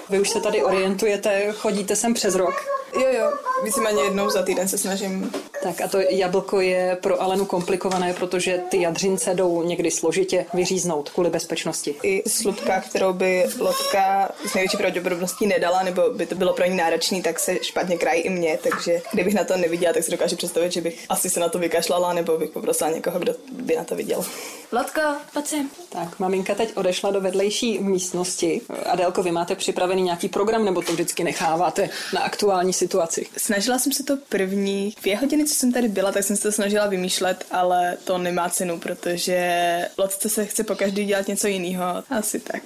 Vy 0.10 0.20
už 0.20 0.30
se 0.30 0.42
tady 0.42 0.64
orientujete, 0.64 1.52
chodíte 1.52 1.96
sem 1.96 2.14
přes 2.14 2.36
rok. 2.36 2.54
Jo, 2.94 3.08
jo, 3.20 3.34
víceméně 3.64 4.04
jednou 4.04 4.30
za 4.30 4.44
týden 4.44 4.68
se 4.68 4.78
snažím 4.78 5.32
tak 5.68 5.82
a 5.82 5.88
to 5.88 6.00
jablko 6.10 6.62
je 6.62 6.98
pro 7.02 7.22
Alenu 7.22 7.46
komplikované, 7.46 8.14
protože 8.14 8.60
ty 8.70 8.82
jadřince 8.82 9.34
jdou 9.36 9.64
někdy 9.64 9.92
složitě 9.92 10.46
vyříznout 10.54 11.10
kvůli 11.10 11.30
bezpečnosti. 11.30 11.96
I 12.04 12.30
slupka, 12.30 12.82
kterou 12.82 13.14
by 13.14 13.46
lotka 13.60 14.30
s 14.46 14.54
největší 14.54 14.78
pravděpodobností 14.78 15.48
nedala, 15.48 15.84
nebo 15.84 16.10
by 16.10 16.26
to 16.26 16.36
bylo 16.36 16.54
pro 16.54 16.66
ní 16.66 16.78
náročný, 16.78 17.22
tak 17.22 17.40
se 17.40 17.64
špatně 17.64 17.98
krají 17.98 18.22
i 18.22 18.30
mě, 18.30 18.60
takže 18.64 19.02
kdybych 19.14 19.34
na 19.34 19.44
to 19.44 19.58
neviděla, 19.58 19.94
tak 19.94 20.04
si 20.04 20.12
dokážu 20.12 20.36
představit, 20.36 20.72
že 20.72 20.82
bych 20.82 21.06
asi 21.10 21.30
se 21.30 21.40
na 21.40 21.50
to 21.50 21.60
vykašlala, 21.60 22.14
nebo 22.14 22.38
bych 22.38 22.50
poprosila 22.50 22.90
někoho, 22.90 23.20
kdo 23.20 23.36
by 23.52 23.76
na 23.76 23.84
to 23.84 23.96
viděl. 23.96 24.26
Lotko, 24.72 25.02
pojď 25.34 25.48
sem. 25.48 25.70
Tak, 25.90 26.20
maminka 26.20 26.56
teď 26.56 26.78
odešla 26.78 27.12
do 27.12 27.22
vedlejší 27.22 27.80
místnosti. 27.80 28.62
Adélko, 28.86 29.24
vy 29.24 29.32
máte 29.32 29.56
připravený 29.56 30.02
nějaký 30.02 30.30
program, 30.30 30.66
nebo 30.66 30.82
to 30.82 30.92
vždycky 30.92 31.24
necháváte 31.24 31.90
na 32.14 32.22
aktuální 32.22 32.74
situaci? 32.74 33.26
Snažila 33.38 33.80
jsem 33.80 33.92
se 33.92 34.04
to 34.04 34.18
první 34.30 34.94
dvě 35.02 35.18
hodiny, 35.18 35.46
co 35.46 35.56
jsem 35.58 35.72
tady 35.72 35.88
byla, 35.88 36.12
tak 36.12 36.24
jsem 36.24 36.36
se 36.36 36.44
to 36.44 36.52
snažila 36.52 36.88
vymýšlet, 36.88 37.46
ale 37.52 37.98
to 38.04 38.18
nemá 38.18 38.50
cenu, 38.50 38.80
protože 38.80 39.90
lotce 39.98 40.30
se 40.30 40.46
chce 40.46 40.64
po 40.64 40.76
každý 40.76 41.06
dělat 41.06 41.28
něco 41.28 41.48
jiného. 41.48 42.04
Asi 42.10 42.40
tak. 42.40 42.62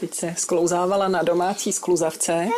Teď 0.00 0.14
se 0.14 0.34
sklouzávala 0.38 1.08
na 1.08 1.22
domácí 1.22 1.72
skluzavce. 1.72 2.48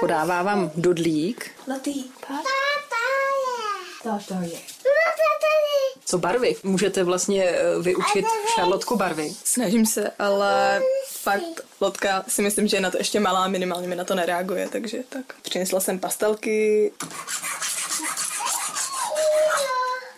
Podává 0.00 0.42
vám 0.42 0.70
dudlík. 0.74 1.50
Lotý, 1.68 2.04
pojď. 2.26 2.46
To, 4.02 4.18
to 4.28 4.34
je. 4.42 4.58
Co 6.04 6.18
barvy? 6.18 6.56
Můžete 6.62 7.04
vlastně 7.04 7.44
eh, 7.44 7.82
vyučit 7.82 8.26
Šarlotku 8.54 8.96
barvy. 8.96 9.32
Snažím 9.44 9.86
se, 9.86 10.10
ale 10.18 10.82
fakt 11.06 11.60
lotka 11.80 12.24
si 12.28 12.42
myslím, 12.42 12.68
že 12.68 12.76
je 12.76 12.80
na 12.80 12.90
to 12.90 12.98
ještě 12.98 13.20
malá, 13.20 13.48
minimálně 13.48 13.88
mi 13.88 13.96
na 13.96 14.04
to 14.04 14.14
nereaguje, 14.14 14.68
takže 14.68 14.98
tak. 15.08 15.34
Přinesla 15.42 15.80
jsem 15.80 15.98
pastelky, 15.98 16.92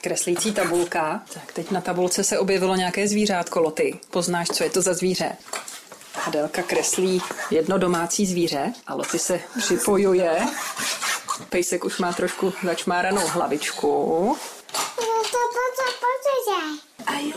Kreslící 0.04 0.52
tabulka. 0.52 1.22
Tak 1.34 1.52
teď 1.52 1.70
na 1.70 1.80
tabulce 1.80 2.24
se 2.24 2.38
objevilo 2.38 2.76
nějaké 2.76 3.08
zvířátko 3.08 3.60
Loty. 3.60 4.00
Poznáš, 4.10 4.48
co 4.48 4.64
je 4.64 4.70
to 4.70 4.82
za 4.82 4.94
zvíře? 4.94 5.36
Adelka 6.26 6.62
kreslí 6.62 7.22
jedno 7.50 7.78
domácí 7.78 8.26
zvíře 8.26 8.72
a 8.86 8.94
Loty 8.94 9.18
se 9.18 9.40
připojuje. 9.58 10.40
Pejsek 11.48 11.84
už 11.84 11.98
má 11.98 12.12
trošku 12.12 12.52
začmáranou 12.64 13.26
hlavičku. 13.26 14.36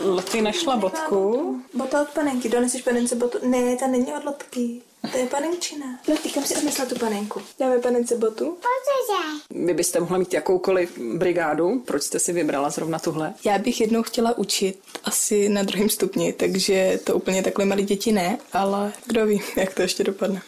Loty 0.00 0.42
našla 0.42 0.76
bodku. 0.76 1.62
Bota 1.74 2.02
od 2.02 2.08
panenky, 2.08 2.48
doneseš 2.48 2.82
panence 2.82 3.16
botu. 3.16 3.38
Ne, 3.48 3.76
ta 3.76 3.86
není 3.86 4.12
od 4.12 4.24
lotky. 4.24 4.82
To 5.12 5.18
je 5.18 5.26
panenčina. 5.26 5.86
Lotý, 6.08 6.30
kam 6.30 6.44
si 6.44 6.56
odnesla 6.56 6.84
tu 6.84 6.94
panenku? 6.98 7.42
dáme 7.58 7.78
panence 7.78 8.16
botu. 8.16 8.56
Vy 9.50 9.74
byste 9.74 10.00
mohla 10.00 10.18
mít 10.18 10.34
jakoukoliv 10.34 10.98
brigádu. 10.98 11.80
Proč 11.86 12.02
jste 12.02 12.18
si 12.18 12.32
vybrala 12.32 12.70
zrovna 12.70 12.98
tuhle? 12.98 13.34
Já 13.44 13.58
bych 13.58 13.80
jednou 13.80 14.02
chtěla 14.02 14.38
učit 14.38 14.80
asi 15.04 15.48
na 15.48 15.62
druhém 15.62 15.88
stupni, 15.90 16.32
takže 16.32 17.00
to 17.04 17.14
úplně 17.14 17.42
takhle 17.42 17.64
malí 17.64 17.84
děti 17.84 18.12
ne, 18.12 18.38
ale 18.52 18.92
kdo 19.06 19.26
ví, 19.26 19.42
jak 19.56 19.74
to 19.74 19.82
ještě 19.82 20.04
dopadne. 20.04 20.42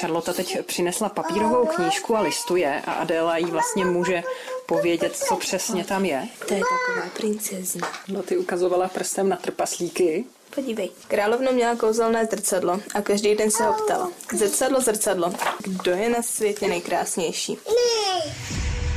Charlotte 0.00 0.32
teď 0.32 0.66
přinesla 0.66 1.08
papírovou 1.08 1.66
knížku 1.66 2.16
a 2.16 2.20
listuje 2.20 2.82
a 2.86 2.92
Adéla 2.92 3.36
jí 3.36 3.44
vlastně 3.46 3.84
může 3.84 4.22
povědět, 4.66 5.16
co 5.16 5.36
přesně 5.36 5.84
tam 5.84 6.04
je. 6.04 6.28
To 6.48 6.54
je 6.54 6.60
taková 6.60 7.08
princezna. 7.16 7.92
Loty 8.14 8.36
ukazovala 8.36 8.88
prstem 8.88 9.28
na 9.28 9.36
trpaslíky. 9.36 10.24
Podívej. 10.54 10.90
Královna 11.08 11.50
měla 11.50 11.76
kouzelné 11.76 12.26
zrcadlo 12.26 12.80
a 12.94 13.02
každý 13.02 13.34
den 13.34 13.50
se 13.50 13.64
ho 13.64 13.74
ptala. 13.84 14.10
Zrcadlo, 14.34 14.80
zrcadlo, 14.80 15.32
kdo 15.64 15.90
je 15.90 16.08
na 16.08 16.22
světě 16.22 16.68
nejkrásnější? 16.68 17.58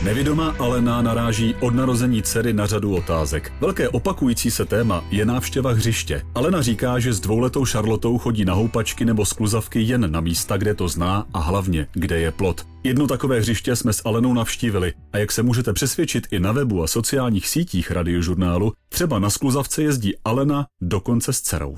Nevidomá 0.03 0.55
Alena 0.59 1.01
naráží 1.01 1.55
od 1.59 1.75
narození 1.75 2.23
dcery 2.23 2.53
na 2.53 2.65
řadu 2.65 2.95
otázek. 2.95 3.53
Velké 3.59 3.89
opakující 3.89 4.51
se 4.51 4.65
téma 4.65 5.03
je 5.11 5.25
návštěva 5.25 5.71
hřiště. 5.71 6.21
Alena 6.35 6.61
říká, 6.61 6.99
že 6.99 7.13
s 7.13 7.19
dvouletou 7.19 7.65
Šarlotou 7.65 8.17
chodí 8.17 8.45
na 8.45 8.53
houpačky 8.53 9.05
nebo 9.05 9.25
skluzavky 9.25 9.81
jen 9.81 10.11
na 10.11 10.21
místa, 10.21 10.57
kde 10.57 10.73
to 10.73 10.87
zná 10.87 11.25
a 11.33 11.39
hlavně, 11.39 11.87
kde 11.93 12.19
je 12.19 12.31
plot. 12.31 12.65
Jedno 12.83 13.07
takové 13.07 13.39
hřiště 13.39 13.75
jsme 13.75 13.93
s 13.93 14.01
Alenou 14.05 14.33
navštívili 14.33 14.93
a 15.13 15.17
jak 15.17 15.31
se 15.31 15.43
můžete 15.43 15.73
přesvědčit 15.73 16.27
i 16.31 16.39
na 16.39 16.51
webu 16.51 16.83
a 16.83 16.87
sociálních 16.87 17.47
sítích 17.47 17.91
radiožurnálu, 17.91 18.73
třeba 18.89 19.19
na 19.19 19.29
skluzavce 19.29 19.83
jezdí 19.83 20.13
Alena 20.25 20.65
dokonce 20.81 21.33
s 21.33 21.41
dcerou. 21.41 21.75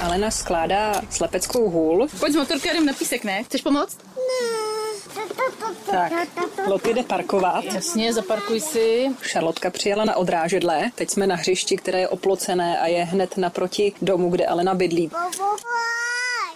Alena 0.00 0.30
skládá 0.30 0.92
slepeckou 1.10 1.70
hůl. 1.70 2.06
Pojď 2.20 2.32
s 2.32 2.36
motorky 2.36 2.68
jdem 2.68 2.86
na 2.86 2.92
písek, 2.92 3.24
ne? 3.24 3.44
Chceš 3.44 3.62
pomoct? 3.62 3.98
Tak, 5.90 6.12
Loty 6.66 6.94
jde 6.94 7.02
parkovat. 7.02 7.64
Jasně, 7.64 8.12
zaparkuj 8.12 8.60
si. 8.60 9.10
Šarlotka 9.22 9.70
přijela 9.70 10.04
na 10.04 10.16
odrážedle. 10.16 10.90
Teď 10.94 11.10
jsme 11.10 11.26
na 11.26 11.36
hřišti, 11.36 11.76
které 11.76 12.00
je 12.00 12.08
oplocené 12.08 12.78
a 12.78 12.86
je 12.86 13.04
hned 13.04 13.36
naproti 13.36 13.92
domu, 14.02 14.30
kde 14.30 14.46
Alena 14.46 14.74
bydlí. 14.74 15.10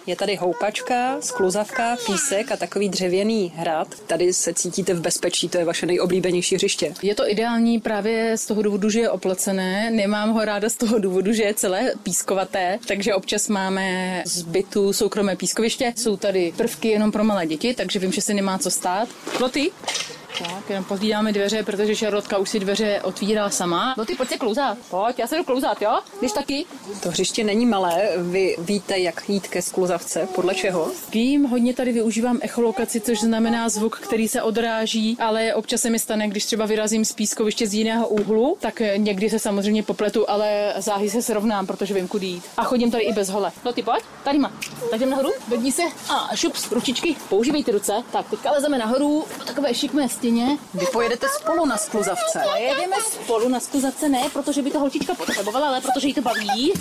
Je 0.07 0.15
tady 0.15 0.35
houpačka, 0.35 1.21
skluzavka, 1.21 1.97
písek 2.05 2.51
a 2.51 2.57
takový 2.57 2.89
dřevěný 2.89 3.53
hrad. 3.55 3.87
Tady 4.07 4.33
se 4.33 4.53
cítíte 4.53 4.93
v 4.93 5.01
bezpečí, 5.01 5.49
to 5.49 5.57
je 5.57 5.65
vaše 5.65 5.85
nejoblíbenější 5.85 6.55
hřiště. 6.55 6.93
Je 7.01 7.15
to 7.15 7.31
ideální 7.31 7.79
právě 7.79 8.37
z 8.37 8.45
toho 8.45 8.61
důvodu, 8.61 8.89
že 8.89 8.99
je 8.99 9.09
oplocené. 9.09 9.91
Nemám 9.91 10.29
ho 10.29 10.45
ráda 10.45 10.69
z 10.69 10.75
toho 10.75 10.99
důvodu, 10.99 11.33
že 11.33 11.43
je 11.43 11.53
celé 11.53 11.93
pískovaté, 12.03 12.79
takže 12.87 13.15
občas 13.15 13.47
máme 13.47 14.21
z 14.25 14.41
bytu 14.41 14.93
soukromé 14.93 15.35
pískoviště. 15.35 15.93
Jsou 15.95 16.17
tady 16.17 16.53
prvky 16.57 16.87
jenom 16.87 17.11
pro 17.11 17.23
malé 17.23 17.45
děti, 17.47 17.73
takže 17.73 17.99
vím, 17.99 18.11
že 18.11 18.21
se 18.21 18.33
nemá 18.33 18.57
co 18.57 18.71
stát. 18.71 19.09
Loty? 19.39 19.71
Tak, 20.39 20.69
jenom 20.69 20.85
pozvídáme 20.85 21.31
dveře, 21.31 21.63
protože 21.63 21.95
Šarlotka 21.95 22.37
už 22.37 22.49
si 22.49 22.59
dveře 22.59 23.01
otvírá 23.03 23.49
sama. 23.49 23.95
Loty, 23.97 24.15
pojď 24.15 24.29
se 24.29 24.37
klouzat. 24.37 24.77
Pojď, 24.89 25.19
já 25.19 25.27
se 25.27 25.37
jdu 25.37 25.43
klouzat, 25.43 25.81
jo? 25.81 25.99
Když 26.19 26.31
taky? 26.31 26.65
To 27.03 27.09
hřiště 27.09 27.43
není 27.43 27.65
malé, 27.65 28.11
vy 28.17 28.55
víte, 28.59 28.99
jak 28.99 29.29
jít 29.29 29.47
ke 29.47 29.61
skluzavce, 29.61 30.27
podle 30.35 30.55
čeho? 30.55 30.91
Vím, 31.11 31.43
hodně 31.43 31.73
tady 31.73 31.91
využívám 31.91 32.39
echolokaci, 32.41 33.01
což 33.01 33.19
znamená 33.19 33.69
zvuk, 33.69 33.99
který 33.99 34.27
se 34.27 34.41
odráží, 34.41 35.17
ale 35.19 35.53
občas 35.53 35.81
se 35.81 35.89
mi 35.89 35.99
stane, 35.99 36.27
když 36.27 36.45
třeba 36.45 36.65
vyrazím 36.65 37.05
z 37.05 37.13
pískoviště 37.13 37.67
z 37.67 37.73
jiného 37.73 38.07
úhlu, 38.07 38.57
tak 38.59 38.81
eh, 38.81 38.97
někdy 38.97 39.29
se 39.29 39.39
samozřejmě 39.39 39.83
popletu, 39.83 40.29
ale 40.29 40.73
záhy 40.77 41.09
se 41.09 41.21
srovnám, 41.21 41.67
protože 41.67 41.93
vím, 41.93 42.07
kudy 42.07 42.25
jít. 42.25 42.43
A 42.57 42.63
chodím 42.63 42.91
tady 42.91 43.03
i 43.03 43.13
bez 43.13 43.29
hole. 43.29 43.51
No 43.65 43.73
ty 43.73 43.83
pojď, 43.83 44.03
tady 44.23 44.39
má. 44.39 44.51
Tak 44.91 44.99
jdem 44.99 45.09
nahoru, 45.09 45.29
vedni 45.47 45.71
se 45.71 45.81
a 46.09 46.35
šups, 46.35 46.71
ručičky, 46.71 47.15
používej 47.29 47.63
ty 47.63 47.71
ruce. 47.71 47.93
Tak, 48.11 48.29
teďka 48.29 48.51
lezeme 48.51 48.77
nahoru, 48.77 49.25
takové 49.45 49.73
šikmé 49.73 50.09
stěně. 50.27 50.57
Vy 50.73 50.85
pojedete 50.85 51.27
spolu 51.29 51.65
na 51.65 51.77
skluzavce. 51.77 52.41
Jedeme 52.59 52.95
spolu 53.11 53.49
na 53.49 53.59
skuzavce, 53.59 54.09
ne, 54.09 54.29
protože 54.33 54.61
by 54.61 54.71
to 54.71 54.79
holčička 54.79 55.15
potřebovala, 55.15 55.67
ale 55.67 55.81
protože 55.81 56.07
jí 56.07 56.13
to 56.13 56.21
baví. 56.21 56.73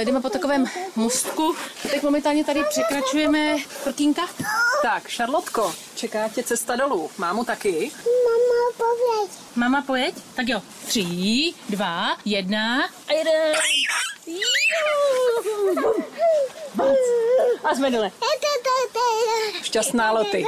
Jdeme 0.00 0.20
po 0.20 0.30
takovém 0.30 0.66
mostku. 0.96 1.54
Teď 1.90 2.02
momentálně 2.02 2.44
tady 2.44 2.64
překračujeme 2.68 3.56
prkínka. 3.84 4.22
Tak, 4.82 5.08
Šarlotko, 5.08 5.74
čeká 5.94 6.28
tě 6.28 6.42
cesta 6.42 6.76
dolů. 6.76 7.10
Mámu 7.18 7.44
taky? 7.44 7.90
Mama, 9.56 9.82
pojeď. 9.82 10.14
Tak 10.34 10.48
jo. 10.48 10.62
Tři, 10.86 11.54
dva, 11.68 12.16
jedna 12.24 12.84
a 13.08 13.12
jeden. 13.12 13.54
A 17.64 17.74
jsme 17.74 17.90
dole. 17.90 18.10
Šťastná 19.76 20.12
Loty. 20.12 20.44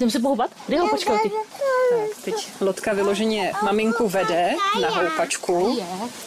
Jdeme 0.00 0.10
se 0.10 0.20
pohoubat? 0.20 0.50
Je 0.68 0.80
houpačka, 0.80 1.18
ty? 1.18 1.30
Tak, 1.30 2.24
teď 2.24 2.48
Lotka 2.60 2.92
vyloženě 2.92 3.52
maminku 3.62 4.08
vede 4.08 4.54
na 4.82 4.88
houpačku. 4.88 5.78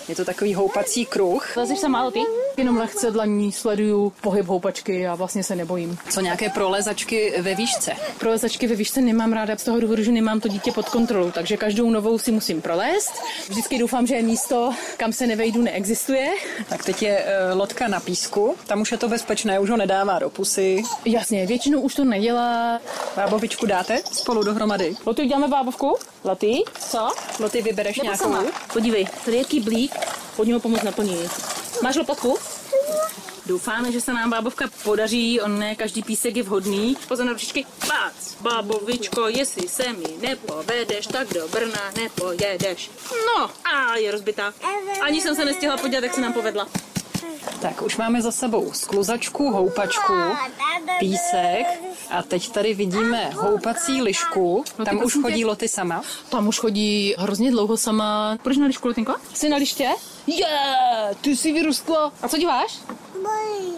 Je 0.08 0.16
to 0.16 0.26
takový 0.26 0.54
houpací 0.54 1.06
kruh. 1.06 1.58
Lezeš 1.58 1.80
sama, 1.80 2.12
ty? 2.12 2.20
Jenom 2.58 2.78
lehce 2.78 3.12
dlaní 3.12 3.52
sleduju 3.52 4.14
pohyb 4.22 4.46
houpačky 4.46 5.08
a 5.08 5.16
vlastně 5.16 5.44
se 5.44 5.56
nebojím. 5.56 5.98
Co 6.10 6.22
nějaké 6.22 6.50
prolezačky 6.50 7.34
ve 7.42 7.56
výšce? 7.56 7.92
Prolezačky 8.20 8.68
ve 8.68 8.76
výšce 8.76 9.02
nemám 9.02 9.34
ráda 9.34 9.58
z 9.58 9.64
toho 9.64 9.80
důvodu, 9.80 10.04
že 10.04 10.12
nemám 10.12 10.40
to 10.40 10.48
dítě 10.48 10.72
pod 10.72 10.90
kontrolou, 10.90 11.32
takže 11.32 11.58
každou 11.58 11.90
novou 11.90 12.18
si 12.18 12.32
musím 12.32 12.62
prolézt. 12.62 13.14
Vždycky 13.50 13.78
doufám, 13.80 14.08
že 14.08 14.22
místo, 14.22 14.74
kam 14.98 15.14
se 15.14 15.28
nevejdu, 15.28 15.62
neexistuje. 15.62 16.28
Tak 16.70 16.86
teď 16.86 17.02
je 17.02 17.18
e, 17.20 17.54
Lotka 17.54 17.88
na 17.88 18.00
písku. 18.00 18.56
Tam 18.68 18.82
už 18.82 18.92
je 18.92 18.98
to 18.98 19.08
bezpečné, 19.10 19.60
už 19.60 19.70
ho 19.70 19.78
nedává 19.78 20.20
do 20.20 20.30
pusy. 20.30 20.84
Jasně, 21.06 21.46
většinou 21.46 21.82
už 21.82 21.96
to 21.96 22.04
nedělá. 22.04 22.80
Bábovičku 23.16 23.66
dáte 23.66 23.98
spolu 24.12 24.44
dohromady? 24.44 24.96
Loty, 25.06 25.22
uděláme 25.22 25.48
bábovku? 25.48 25.98
Loty, 26.24 26.64
co? 26.80 27.10
Loty, 27.40 27.62
vybereš 27.62 27.98
Nebo 27.98 28.04
nějakou? 28.04 28.24
sama? 28.24 28.44
Podívej, 28.74 29.08
tady 29.26 29.38
je 29.38 29.42
jaký 29.42 29.60
blík, 29.60 29.96
pojď 30.36 30.52
ho 30.52 30.60
pomoct 30.60 30.84
naplnit. 30.84 31.57
Máš 31.84 31.96
lopatku? 31.96 32.38
Doufáme, 33.46 33.92
že 33.92 34.02
se 34.02 34.14
nám 34.14 34.30
bábovka 34.30 34.66
podaří, 34.84 35.42
on 35.42 35.60
ne 35.60 35.76
každý 35.76 36.04
písek 36.04 36.36
je 36.36 36.44
vhodný. 36.44 36.98
Pozor 37.08 37.26
na 37.26 37.32
ručičky. 37.34 37.66
Pác, 37.80 38.36
bábovičko, 38.42 39.28
jestli 39.28 39.68
se 39.68 39.94
mi 39.94 40.18
nepovedeš, 40.22 41.08
tak 41.08 41.34
do 41.34 41.48
Brna 41.48 41.92
nepojedeš. 41.98 42.92
No, 43.26 43.50
a 43.72 43.96
je 43.96 44.12
rozbitá. 44.12 44.54
Ani 45.02 45.22
jsem 45.22 45.36
se 45.36 45.46
nestihla 45.46 45.78
podívat, 45.78 46.04
jak 46.04 46.14
se 46.14 46.22
nám 46.22 46.34
povedla. 46.34 46.68
Tak, 47.62 47.82
už 47.82 47.98
máme 47.98 48.22
za 48.22 48.32
sebou 48.32 48.74
skluzačku, 48.74 49.52
houpačku, 49.52 50.14
písek 51.00 51.66
a 52.10 52.24
teď 52.24 52.52
tady 52.52 52.74
vidíme 52.74 53.30
houpací 53.34 54.02
lišku. 54.02 54.64
Tam 54.86 55.04
už 55.04 55.14
chodí 55.22 55.46
Loty 55.46 55.68
sama. 55.68 56.02
Tam 56.30 56.48
už 56.48 56.60
chodí 56.60 57.16
hrozně 57.18 57.52
dlouho 57.52 57.78
sama. 57.78 58.38
Proč 58.44 58.58
na 58.58 58.68
lišku, 58.68 58.88
Lotinko? 58.88 59.16
Jsi 59.34 59.50
na 59.50 59.58
liště? 59.58 59.90
Je, 60.28 60.36
yeah, 60.40 61.16
ty 61.22 61.36
jsi 61.36 61.54
vyrůstla. 61.54 62.12
A 62.22 62.28
co 62.28 62.38
děláš? 62.38 62.80
Bojí. 63.24 63.74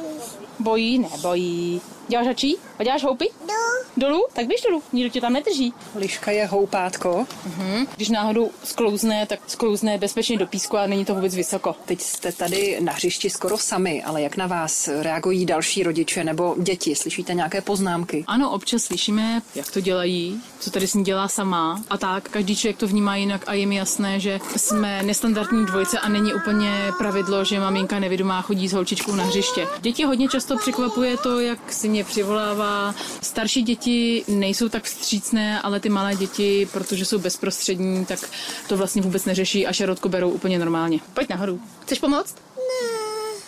Bojí, 0.59 0.99
nebojí. 0.99 1.81
Děláš 2.07 2.27
hačí? 2.27 2.57
A 2.79 2.83
děláš 2.83 3.03
houpy? 3.03 3.29
No. 3.47 3.53
Dolů? 3.97 4.25
Tak 4.33 4.47
běž 4.47 4.61
dolů, 4.61 4.83
nikdo 4.93 5.09
tě 5.09 5.21
tam 5.21 5.33
nedrží. 5.33 5.73
Liška 5.95 6.31
je 6.31 6.45
houpátko. 6.45 7.25
Mhm. 7.45 7.87
Když 7.95 8.09
náhodou 8.09 8.51
sklouzne, 8.63 9.25
tak 9.25 9.39
sklouzne 9.47 9.97
bezpečně 9.97 10.37
do 10.37 10.47
písku 10.47 10.77
a 10.77 10.87
není 10.87 11.05
to 11.05 11.15
vůbec 11.15 11.35
vysoko. 11.35 11.75
Teď 11.85 12.01
jste 12.01 12.31
tady 12.31 12.77
na 12.79 12.93
hřišti 12.93 13.29
skoro 13.29 13.57
sami, 13.57 14.03
ale 14.03 14.21
jak 14.21 14.37
na 14.37 14.47
vás 14.47 14.87
reagují 14.87 15.45
další 15.45 15.83
rodiče 15.83 16.23
nebo 16.23 16.55
děti? 16.59 16.95
Slyšíte 16.95 17.33
nějaké 17.33 17.61
poznámky? 17.61 18.23
Ano, 18.27 18.51
občas 18.51 18.81
slyšíme, 18.81 19.41
jak 19.55 19.71
to 19.71 19.79
dělají, 19.79 20.41
co 20.59 20.71
tady 20.71 20.87
s 20.87 20.93
ní 20.93 21.03
dělá 21.03 21.27
sama 21.27 21.81
a 21.89 21.97
tak. 21.97 22.29
Každý 22.29 22.55
člověk 22.55 22.77
to 22.77 22.87
vnímá 22.87 23.15
jinak 23.15 23.43
a 23.47 23.53
je 23.53 23.65
mi 23.65 23.75
jasné, 23.75 24.19
že 24.19 24.39
jsme 24.55 25.03
nestandardní 25.03 25.65
dvojice 25.65 25.99
a 25.99 26.09
není 26.09 26.33
úplně 26.33 26.71
pravidlo, 26.97 27.43
že 27.45 27.59
maminka 27.59 27.99
nevědomá 27.99 28.41
chodí 28.41 28.67
s 28.67 28.73
holčičkou 28.73 29.15
na 29.15 29.28
hřiště. 29.29 29.67
Děti 29.81 30.03
hodně 30.03 30.27
často 30.27 30.57
překvapuje 30.57 31.17
to, 31.17 31.39
jak 31.39 31.73
si 31.73 31.89
mě 31.89 32.03
přivolává. 32.03 32.95
Starší 33.21 33.61
děti 33.61 34.23
nejsou 34.27 34.69
tak 34.69 34.83
vstřícné, 34.83 35.61
ale 35.61 35.79
ty 35.79 35.89
malé 35.89 36.15
děti, 36.15 36.67
protože 36.73 37.05
jsou 37.05 37.19
bezprostřední, 37.19 38.05
tak 38.05 38.19
to 38.67 38.77
vlastně 38.77 39.01
vůbec 39.01 39.25
neřeší 39.25 39.67
a 39.67 39.73
šarotko 39.73 40.09
berou 40.09 40.29
úplně 40.29 40.59
normálně. 40.59 40.99
Pojď 41.13 41.29
nahoru. 41.29 41.59
Chceš 41.81 41.99
pomoct? 41.99 42.35
Ne. 42.57 42.99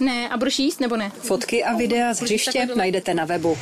Ne, 0.06 0.30
a 0.30 0.38
budeš 0.38 0.60
jíst 0.60 0.80
nebo 0.80 0.98
ne? 0.98 1.12
Fotky 1.22 1.64
a 1.64 1.74
videa 1.74 2.14
z 2.14 2.22
hřiště 2.22 2.68
najdete 2.76 3.14
na 3.14 3.26
webu. 3.26 3.58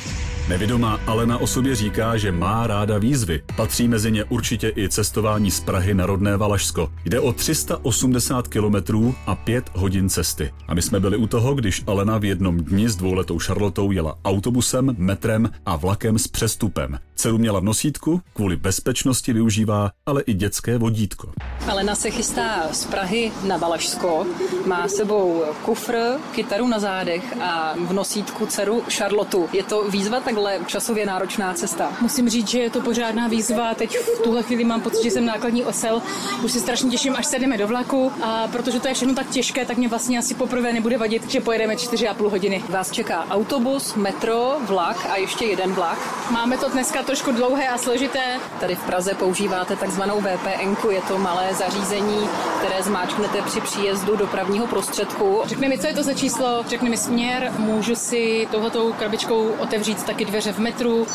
Nevidomá 0.50 1.00
Alena 1.08 1.38
o 1.38 1.48
sobě 1.48 1.76
říká, 1.76 2.18
že 2.18 2.32
má 2.32 2.68
ráda 2.68 2.98
výzvy. 2.98 3.42
Patří 3.56 3.88
mezi 3.88 4.12
ně 4.12 4.24
určitě 4.24 4.74
i 4.78 4.90
cestování 4.90 5.52
z 5.52 5.60
Prahy 5.60 5.94
na 5.94 6.06
rodné 6.06 6.38
Valašsko. 6.38 6.92
Jde 7.06 7.20
o 7.20 7.34
380 7.34 8.48
kilometrů 8.48 9.16
a 9.26 9.36
5 9.36 9.66
hodin 9.76 10.10
cesty. 10.10 10.54
A 10.68 10.74
my 10.74 10.82
jsme 10.82 11.00
byli 11.00 11.18
u 11.18 11.28
toho, 11.28 11.56
když 11.56 11.84
Alena 11.88 12.18
v 12.18 12.26
jednom 12.26 12.58
dni 12.58 12.90
s 12.90 12.96
dvouletou 12.96 13.40
Charlotou 13.40 13.92
jela 13.92 14.18
autobusem, 14.26 14.96
metrem 14.98 15.50
a 15.66 15.76
vlakem 15.76 16.20
s 16.20 16.28
přestupem. 16.28 17.00
Dceru 17.16 17.38
měla 17.38 17.60
v 17.60 17.64
nosítku, 17.64 18.22
kvůli 18.34 18.56
bezpečnosti 18.56 19.34
využívá 19.34 19.92
ale 20.06 20.22
i 20.22 20.34
dětské 20.34 20.78
vodítko. 20.78 21.32
Alena 21.68 21.96
se 21.96 22.12
chystá 22.12 22.74
z 22.74 22.86
Prahy 22.86 23.32
na 23.48 23.58
Valašsko, 23.58 24.26
má 24.66 24.88
sebou 24.88 25.44
kufr, 25.66 25.96
kytaru 26.32 26.68
na 26.68 26.80
zádech 26.80 27.42
a 27.42 27.74
v 27.88 27.94
nosítku 27.94 28.46
dceru 28.46 28.84
Charlotu. 28.98 29.50
Je 29.54 29.64
to 29.64 29.90
výzva 29.90 30.20
takhle 30.44 30.66
časově 30.66 31.06
náročná 31.06 31.54
cesta? 31.54 31.92
Musím 32.02 32.30
říct, 32.30 32.48
že 32.48 32.60
je 32.60 32.70
to 32.70 32.82
pořádná 32.82 33.28
výzva. 33.28 33.74
Teď 33.74 33.98
v 33.98 34.22
tuhle 34.24 34.44
chvíli 34.44 34.64
mám 34.64 34.82
pocit, 34.82 35.04
že 35.04 35.12
jsem 35.12 35.26
nákladní 35.26 35.66
osel. 35.66 36.02
Už 36.44 36.52
se 36.52 36.60
strašně 36.60 36.90
těším, 36.90 37.16
až 37.16 37.26
sedeme 37.26 37.58
do 37.58 37.68
vlaku. 37.68 38.12
A 38.22 38.48
protože 38.52 38.80
to 38.80 38.88
je 38.88 38.94
všechno 38.94 39.16
tak 39.16 39.30
těžké, 39.30 39.66
tak 39.66 39.78
mě 39.78 39.88
vlastně 39.88 40.20
asi 40.20 40.34
poprvé 40.36 40.74
nebude 40.74 40.98
vadit, 40.98 41.32
že 41.32 41.40
pojedeme 41.40 41.76
4,5 41.76 42.30
hodiny. 42.30 42.64
Vás 42.70 42.92
čeká 42.92 43.26
autobus, 43.30 43.96
metro, 43.96 44.58
vlak 44.60 45.08
a 45.10 45.16
ještě 45.16 45.46
jeden 45.46 45.74
vlak. 45.74 45.98
Máme 46.32 46.58
to 46.58 46.70
dneska 46.70 47.04
trošku 47.04 47.32
dlouhé 47.32 47.68
a 47.68 47.78
složité. 47.78 48.40
Tady 48.60 48.76
v 48.76 48.84
Praze 48.84 49.14
používáte 49.14 49.76
takzvanou 49.76 50.22
VPN, 50.22 50.90
je 50.90 51.02
to 51.02 51.18
malé 51.18 51.54
zařízení, 51.54 52.30
které 52.60 52.84
zmáčknete 52.84 53.42
při 53.42 53.62
příjezdu 53.62 54.16
dopravního 54.16 54.68
prostředku. 54.68 55.42
Řekni 55.46 55.70
mi, 55.70 55.78
co 55.78 55.88
je 55.88 55.94
to 55.94 56.04
za 56.04 56.14
číslo, 56.14 56.64
řekni 56.68 56.90
mi 56.90 56.98
směr, 56.98 57.54
můžu 57.58 57.96
si 57.96 58.48
touhletou 58.52 58.94
krabičkou 58.94 59.52
otevřít 59.60 60.04
taky 60.04 60.29
dveře 60.30 60.54
v 60.54 60.60
metru. 60.60 61.08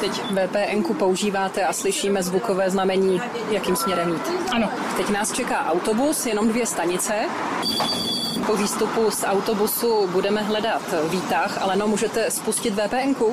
Teď 0.00 0.22
VPN 0.22 0.94
používáte 0.98 1.64
a 1.66 1.72
slyšíme 1.72 2.22
zvukové 2.22 2.70
znamení, 2.70 3.20
jakým 3.50 3.76
směrem 3.76 4.08
jít. 4.08 4.32
Ano. 4.52 4.68
Teď 4.96 5.10
nás 5.10 5.32
čeká 5.32 5.66
autobus, 5.66 6.26
jenom 6.26 6.48
dvě 6.48 6.66
stanice. 6.66 7.14
Po 8.46 8.56
výstupu 8.56 9.10
z 9.10 9.24
autobusu 9.24 10.08
budeme 10.08 10.42
hledat 10.42 10.82
výtah, 11.08 11.62
ale 11.62 11.76
no, 11.76 11.86
můžete 11.88 12.30
spustit 12.30 12.74
VPN. 12.74 13.24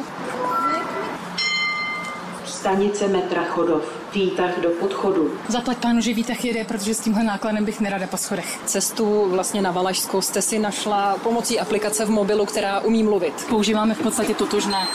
Stanice 2.46 3.08
metra 3.08 3.44
Chodov. 3.44 4.01
Výtah 4.14 4.60
do 4.60 4.70
podchodu. 4.70 5.32
Zaplať 5.48 5.78
pánu, 5.78 6.02
že 6.02 6.14
výtah 6.14 6.46
jede, 6.46 6.64
protože 6.64 6.94
s 6.94 7.00
tímhle 7.00 7.24
nákladem 7.24 7.66
bych 7.66 7.80
nerada 7.80 8.08
po 8.08 8.18
schodech. 8.18 8.60
Cestu 8.66 9.30
vlastně 9.30 9.62
na 9.62 9.72
Valašskou 9.72 10.22
jste 10.22 10.42
si 10.42 10.60
našla 10.60 11.18
pomocí 11.24 11.60
aplikace 11.60 12.06
v 12.06 12.10
mobilu, 12.10 12.46
která 12.46 12.80
umí 12.80 13.04
mluvit. 13.04 13.34
Používáme 13.50 13.94
v 13.94 14.04
podstatě 14.04 14.34
totožné. 14.34 14.88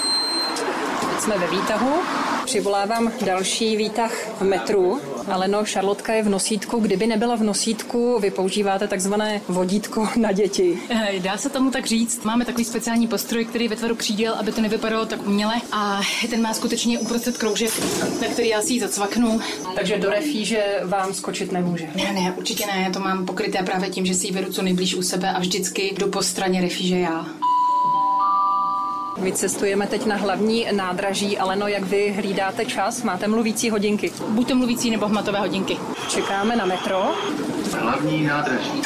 Teď 1.00 1.20
jsme 1.20 1.38
ve 1.38 1.46
výtahu. 1.46 1.92
Přivolávám 2.44 3.12
další 3.24 3.76
výtah 3.76 4.12
v 4.40 4.42
metru. 4.42 5.00
Ale 5.28 5.48
no, 5.48 5.64
Šarlotka 5.64 6.12
je 6.12 6.22
v 6.22 6.28
nosítku. 6.28 6.80
Kdyby 6.80 7.06
nebyla 7.06 7.36
v 7.36 7.42
nosítku, 7.42 8.18
vy 8.20 8.30
používáte 8.30 8.88
takzvané 8.88 9.40
vodítko 9.48 10.08
na 10.16 10.32
děti. 10.32 10.78
Dá 11.18 11.36
se 11.36 11.48
tomu 11.50 11.70
tak 11.70 11.86
říct. 11.86 12.24
Máme 12.24 12.44
takový 12.44 12.64
speciální 12.64 13.06
postroj, 13.08 13.44
který 13.44 13.68
ve 13.68 13.76
tvaru 13.76 13.96
křídel, 13.96 14.34
aby 14.34 14.52
to 14.52 14.60
nevypadalo 14.60 15.06
tak 15.06 15.26
uměle. 15.26 15.54
A 15.72 16.00
ten 16.30 16.42
má 16.42 16.54
skutečně 16.54 16.98
uprostřed 16.98 17.38
kroužek, 17.38 17.70
na 18.20 18.28
který 18.28 18.48
já 18.48 18.62
si 18.62 18.72
ji 18.72 18.80
zacvaknu. 18.80 19.40
Takže 19.74 19.98
do 19.98 20.10
refíže 20.10 20.64
vám 20.84 21.14
skočit 21.14 21.52
nemůže. 21.52 21.88
Ne, 21.96 22.12
ne, 22.12 22.34
určitě 22.36 22.66
ne. 22.66 22.82
Já 22.82 22.90
to 22.92 23.00
mám 23.00 23.26
pokryté 23.26 23.62
právě 23.62 23.90
tím, 23.90 24.06
že 24.06 24.14
si 24.14 24.26
ji 24.26 24.32
vedu 24.32 24.52
co 24.52 24.62
nejblíž 24.62 24.94
u 24.94 25.02
sebe 25.02 25.30
a 25.30 25.38
vždycky 25.38 25.94
jdu 25.98 26.10
po 26.10 26.22
straně 26.22 26.60
refíže 26.60 26.98
já. 26.98 27.26
My 29.18 29.32
cestujeme 29.32 29.86
teď 29.86 30.06
na 30.06 30.16
hlavní 30.16 30.66
nádraží, 30.72 31.38
ale 31.38 31.56
no, 31.56 31.68
jak 31.68 31.82
vy 31.84 32.12
hlídáte 32.16 32.64
čas? 32.64 33.02
Máte 33.02 33.28
mluvící 33.28 33.70
hodinky? 33.70 34.12
Buď 34.28 34.48
to 34.48 34.54
mluvící 34.54 34.90
nebo 34.90 35.08
hmatové 35.08 35.40
hodinky. 35.40 35.76
Čekáme 36.08 36.56
na 36.56 36.64
metro. 36.64 37.14
Hlavní 37.80 38.26
nádraží. 38.26 38.82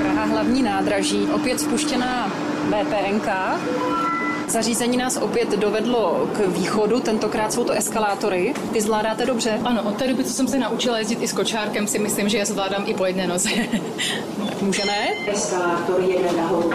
Praha 0.00 0.24
hlavní 0.24 0.62
nádraží, 0.62 1.28
opět 1.34 1.60
spuštěná 1.60 2.32
VPNK. 2.68 3.28
Zařízení 4.52 4.96
nás 4.96 5.16
opět 5.16 5.50
dovedlo 5.50 6.28
k 6.32 6.46
východu, 6.46 7.00
tentokrát 7.00 7.52
jsou 7.52 7.64
to 7.64 7.72
eskalátory. 7.72 8.54
Ty 8.72 8.80
zvládáte 8.80 9.26
dobře? 9.26 9.60
Ano, 9.64 9.82
od 9.82 9.96
té 9.96 10.08
doby, 10.08 10.24
co 10.24 10.32
jsem 10.32 10.48
se 10.48 10.58
naučila 10.58 10.98
jezdit 10.98 11.22
i 11.22 11.28
s 11.28 11.32
kočárkem, 11.32 11.86
si 11.86 11.98
myslím, 11.98 12.28
že 12.28 12.38
je 12.38 12.46
zvládám 12.46 12.84
i 12.86 12.94
po 12.94 13.04
jedné 13.06 13.26
noze. 13.26 13.50
tak 14.48 14.62
můžeme? 14.62 14.92
Eskalátor 15.26 16.00
jede 16.00 16.32
nahoru. 16.32 16.72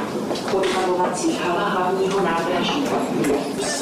Podpalovací 0.52 1.38
hala 1.44 1.70
hlavního 1.70 2.24
nádraží. 2.24 2.84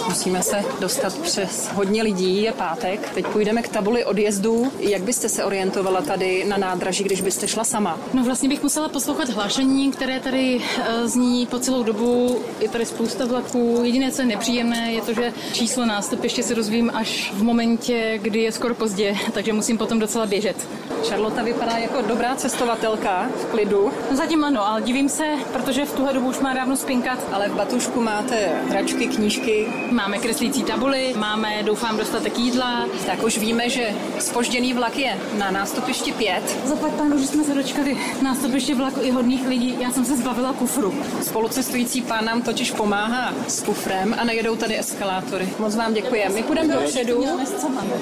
Musíme 0.08 0.44
se 0.44 0.64
dostat 0.80 1.18
přes 1.18 1.70
hodně 1.74 2.04
lidí, 2.04 2.42
je 2.42 2.52
pátek. 2.52 3.10
Teď 3.14 3.28
půjdeme 3.28 3.62
k 3.62 3.68
tabuli 3.68 4.06
odjezdu. 4.06 4.72
Jak 4.80 5.02
byste 5.02 5.30
se 5.30 5.44
orientovala 5.44 6.02
tady 6.02 6.46
na 6.48 6.58
nádraží, 6.58 7.04
když 7.04 7.22
byste 7.22 7.48
šla 7.48 7.64
sama? 7.64 8.00
No 8.14 8.24
vlastně 8.24 8.50
bych 8.50 8.64
musela 8.64 8.90
poslouchat 8.90 9.30
hlášení, 9.30 9.92
které 9.92 10.20
tady 10.20 10.56
uh, 10.56 11.08
zní 11.08 11.46
po 11.46 11.60
celou 11.60 11.84
dobu. 11.84 12.42
Je 12.60 12.70
tady 12.70 12.86
spousta 12.86 13.26
vlaků. 13.26 13.85
Jediné, 13.86 14.12
co 14.12 14.22
je 14.22 14.26
nepříjemné, 14.26 14.94
je 14.94 15.02
to, 15.02 15.14
že 15.14 15.34
číslo 15.54 15.86
nástupiště 15.86 16.44
se 16.44 16.56
dozvím 16.56 16.92
až 16.94 17.32
v 17.34 17.44
momentě, 17.44 18.20
kdy 18.22 18.42
je 18.42 18.52
skoro 18.52 18.76
pozdě, 18.76 19.18
takže 19.34 19.54
musím 19.54 19.78
potom 19.78 20.00
docela 20.00 20.26
běžet. 20.26 20.68
Charlotte 21.10 21.44
vypadá 21.44 21.78
jako 21.78 22.02
dobrá 22.02 22.36
cestovatelka 22.36 23.30
v 23.42 23.46
klidu. 23.46 23.92
No 24.12 24.18
zatím 24.18 24.44
ano, 24.44 24.68
ale 24.68 24.82
divím 24.82 25.10
se, 25.10 25.24
protože 25.54 25.86
v 25.86 25.94
tuhle 25.94 26.14
dobu 26.14 26.30
už 26.30 26.40
má 26.40 26.54
dávno 26.54 26.76
spinkat. 26.76 27.20
Ale 27.32 27.50
v 27.50 27.56
batušku 27.56 28.02
máte 28.02 28.36
hračky, 28.70 29.08
knížky. 29.08 29.68
Máme 29.92 30.18
kreslící 30.18 30.64
tabuly, 30.64 31.14
máme, 31.18 31.64
doufám, 31.64 31.98
dostatek 31.98 32.40
jídla. 32.40 32.86
Tak 33.06 33.24
už 33.24 33.38
víme, 33.38 33.70
že 33.70 33.90
spožděný 34.20 34.74
vlak 34.74 34.98
je 34.98 35.18
na 35.38 35.52
nástupišti 35.52 36.12
5. 36.12 36.58
Zaplať 36.66 36.94
pánu, 36.94 37.20
že 37.20 37.28
jsme 37.28 37.44
se 37.44 37.54
dočkali 37.54 37.98
nástupiště 38.22 38.76
vlaku 38.76 39.02
i 39.02 39.12
hodných 39.12 39.48
lidí. 39.48 39.78
Já 39.80 39.92
jsem 39.92 40.06
se 40.06 40.18
zbavila 40.18 40.54
kufru. 40.54 40.94
Spolucestující 41.22 42.02
pán 42.02 42.26
nám 42.26 42.42
totiž 42.42 42.72
pomáhá 42.72 43.34
s 43.48 43.64
kufrem 43.76 44.16
a 44.20 44.24
nejedou 44.24 44.56
tady 44.56 44.80
eskalátory. 44.80 45.50
Moc 45.60 45.76
vám 45.76 45.94
děkujeme. 45.94 46.36
My 46.36 46.44
půjdeme 46.44 46.74
dopředu. 46.74 47.26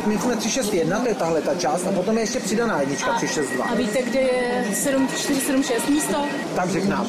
My 0.06 0.18
jsme 0.18 0.36
361, 0.36 1.00
to 1.00 1.08
je 1.08 1.16
tahle 1.16 1.42
ta 1.42 1.56
část, 1.56 1.88
a 1.88 1.92
potom 1.92 2.18
je 2.18 2.24
ještě 2.24 2.40
přidaná 2.40 2.80
jednička 2.80 3.14
362. 3.14 3.66
A 3.66 3.76
víte, 3.76 4.02
kde 4.02 4.20
je 4.20 4.66
7476 4.74 5.90
místo? 5.90 6.26
Tak 6.56 6.70
řek 6.70 6.86
nám. 6.86 7.08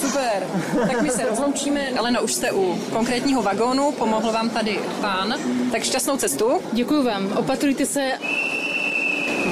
Super, 0.00 0.46
tak 0.90 1.02
my 1.02 1.10
se 1.10 1.26
rozloučíme. 1.28 1.88
Alena, 1.98 2.20
už 2.20 2.32
jste 2.32 2.52
u 2.52 2.78
konkrétního 2.92 3.42
vagónu, 3.42 3.92
pomohl 3.92 4.32
vám 4.32 4.50
tady 4.50 4.80
pán. 5.00 5.34
Tak 5.72 5.82
šťastnou 5.82 6.16
cestu. 6.16 6.60
Děkuji 6.72 7.02
vám, 7.02 7.32
opatrujte 7.36 7.86
se. 7.86 8.12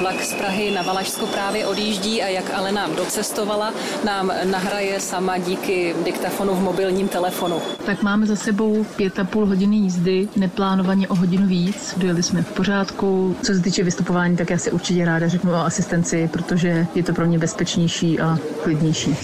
Vlak 0.01 0.23
z 0.23 0.33
Prahy 0.33 0.71
na 0.71 0.81
Valašsko 0.81 1.27
právě 1.27 1.65
odjíždí 1.65 2.23
a 2.23 2.27
jak 2.27 2.53
Alena 2.53 2.87
docestovala, 2.87 3.73
nám 4.05 4.31
nahraje 4.51 4.99
sama 4.99 5.37
díky 5.37 5.95
diktafonu 6.05 6.55
v 6.55 6.59
mobilním 6.61 7.07
telefonu. 7.07 7.61
Tak 7.85 8.03
máme 8.03 8.25
za 8.25 8.35
sebou 8.35 8.83
pět 8.83 9.19
a 9.19 9.23
půl 9.23 9.45
hodiny 9.45 9.75
jízdy, 9.75 10.27
neplánovaně 10.35 11.07
o 11.07 11.15
hodinu 11.15 11.47
víc. 11.47 11.93
Dojeli 11.97 12.23
jsme 12.23 12.43
v 12.43 12.51
pořádku. 12.51 13.35
Co 13.45 13.53
se 13.53 13.59
týče 13.59 13.83
vystupování, 13.83 14.37
tak 14.37 14.49
já 14.49 14.57
si 14.57 14.71
určitě 14.71 15.05
ráda 15.05 15.27
řeknu 15.27 15.51
o 15.51 15.55
asistenci, 15.55 16.29
protože 16.33 16.87
je 16.95 17.03
to 17.03 17.13
pro 17.13 17.25
mě 17.25 17.39
bezpečnější 17.39 18.19
a 18.19 18.37
klidnější. 18.63 19.15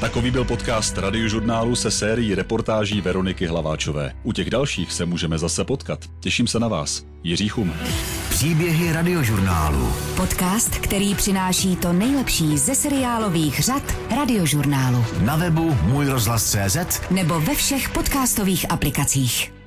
Takový 0.00 0.30
byl 0.30 0.44
podcast 0.44 0.98
radiožurnálu 0.98 1.76
se 1.76 1.90
sérií 1.90 2.34
reportáží 2.34 3.00
Veroniky 3.00 3.46
Hlaváčové. 3.46 4.12
U 4.22 4.32
těch 4.32 4.50
dalších 4.50 4.92
se 4.92 5.06
můžeme 5.06 5.38
zase 5.38 5.64
potkat. 5.64 5.98
Těším 6.20 6.46
se 6.46 6.60
na 6.60 6.68
vás. 6.68 7.04
Jiří 7.24 7.48
Chum. 7.48 7.72
Příběhy 8.38 8.92
radiožurnálu. 8.92 9.92
Podcast, 10.16 10.70
který 10.70 11.14
přináší 11.14 11.76
to 11.76 11.92
nejlepší 11.92 12.58
ze 12.58 12.74
seriálových 12.74 13.60
řad 13.60 13.82
radiožurnálu. 14.16 15.04
Na 15.20 15.36
webu 15.36 15.78
můj 15.82 16.06
rozhlas 16.06 16.44
CZ 16.44 17.00
nebo 17.10 17.40
ve 17.40 17.54
všech 17.54 17.88
podcastových 17.88 18.72
aplikacích. 18.72 19.57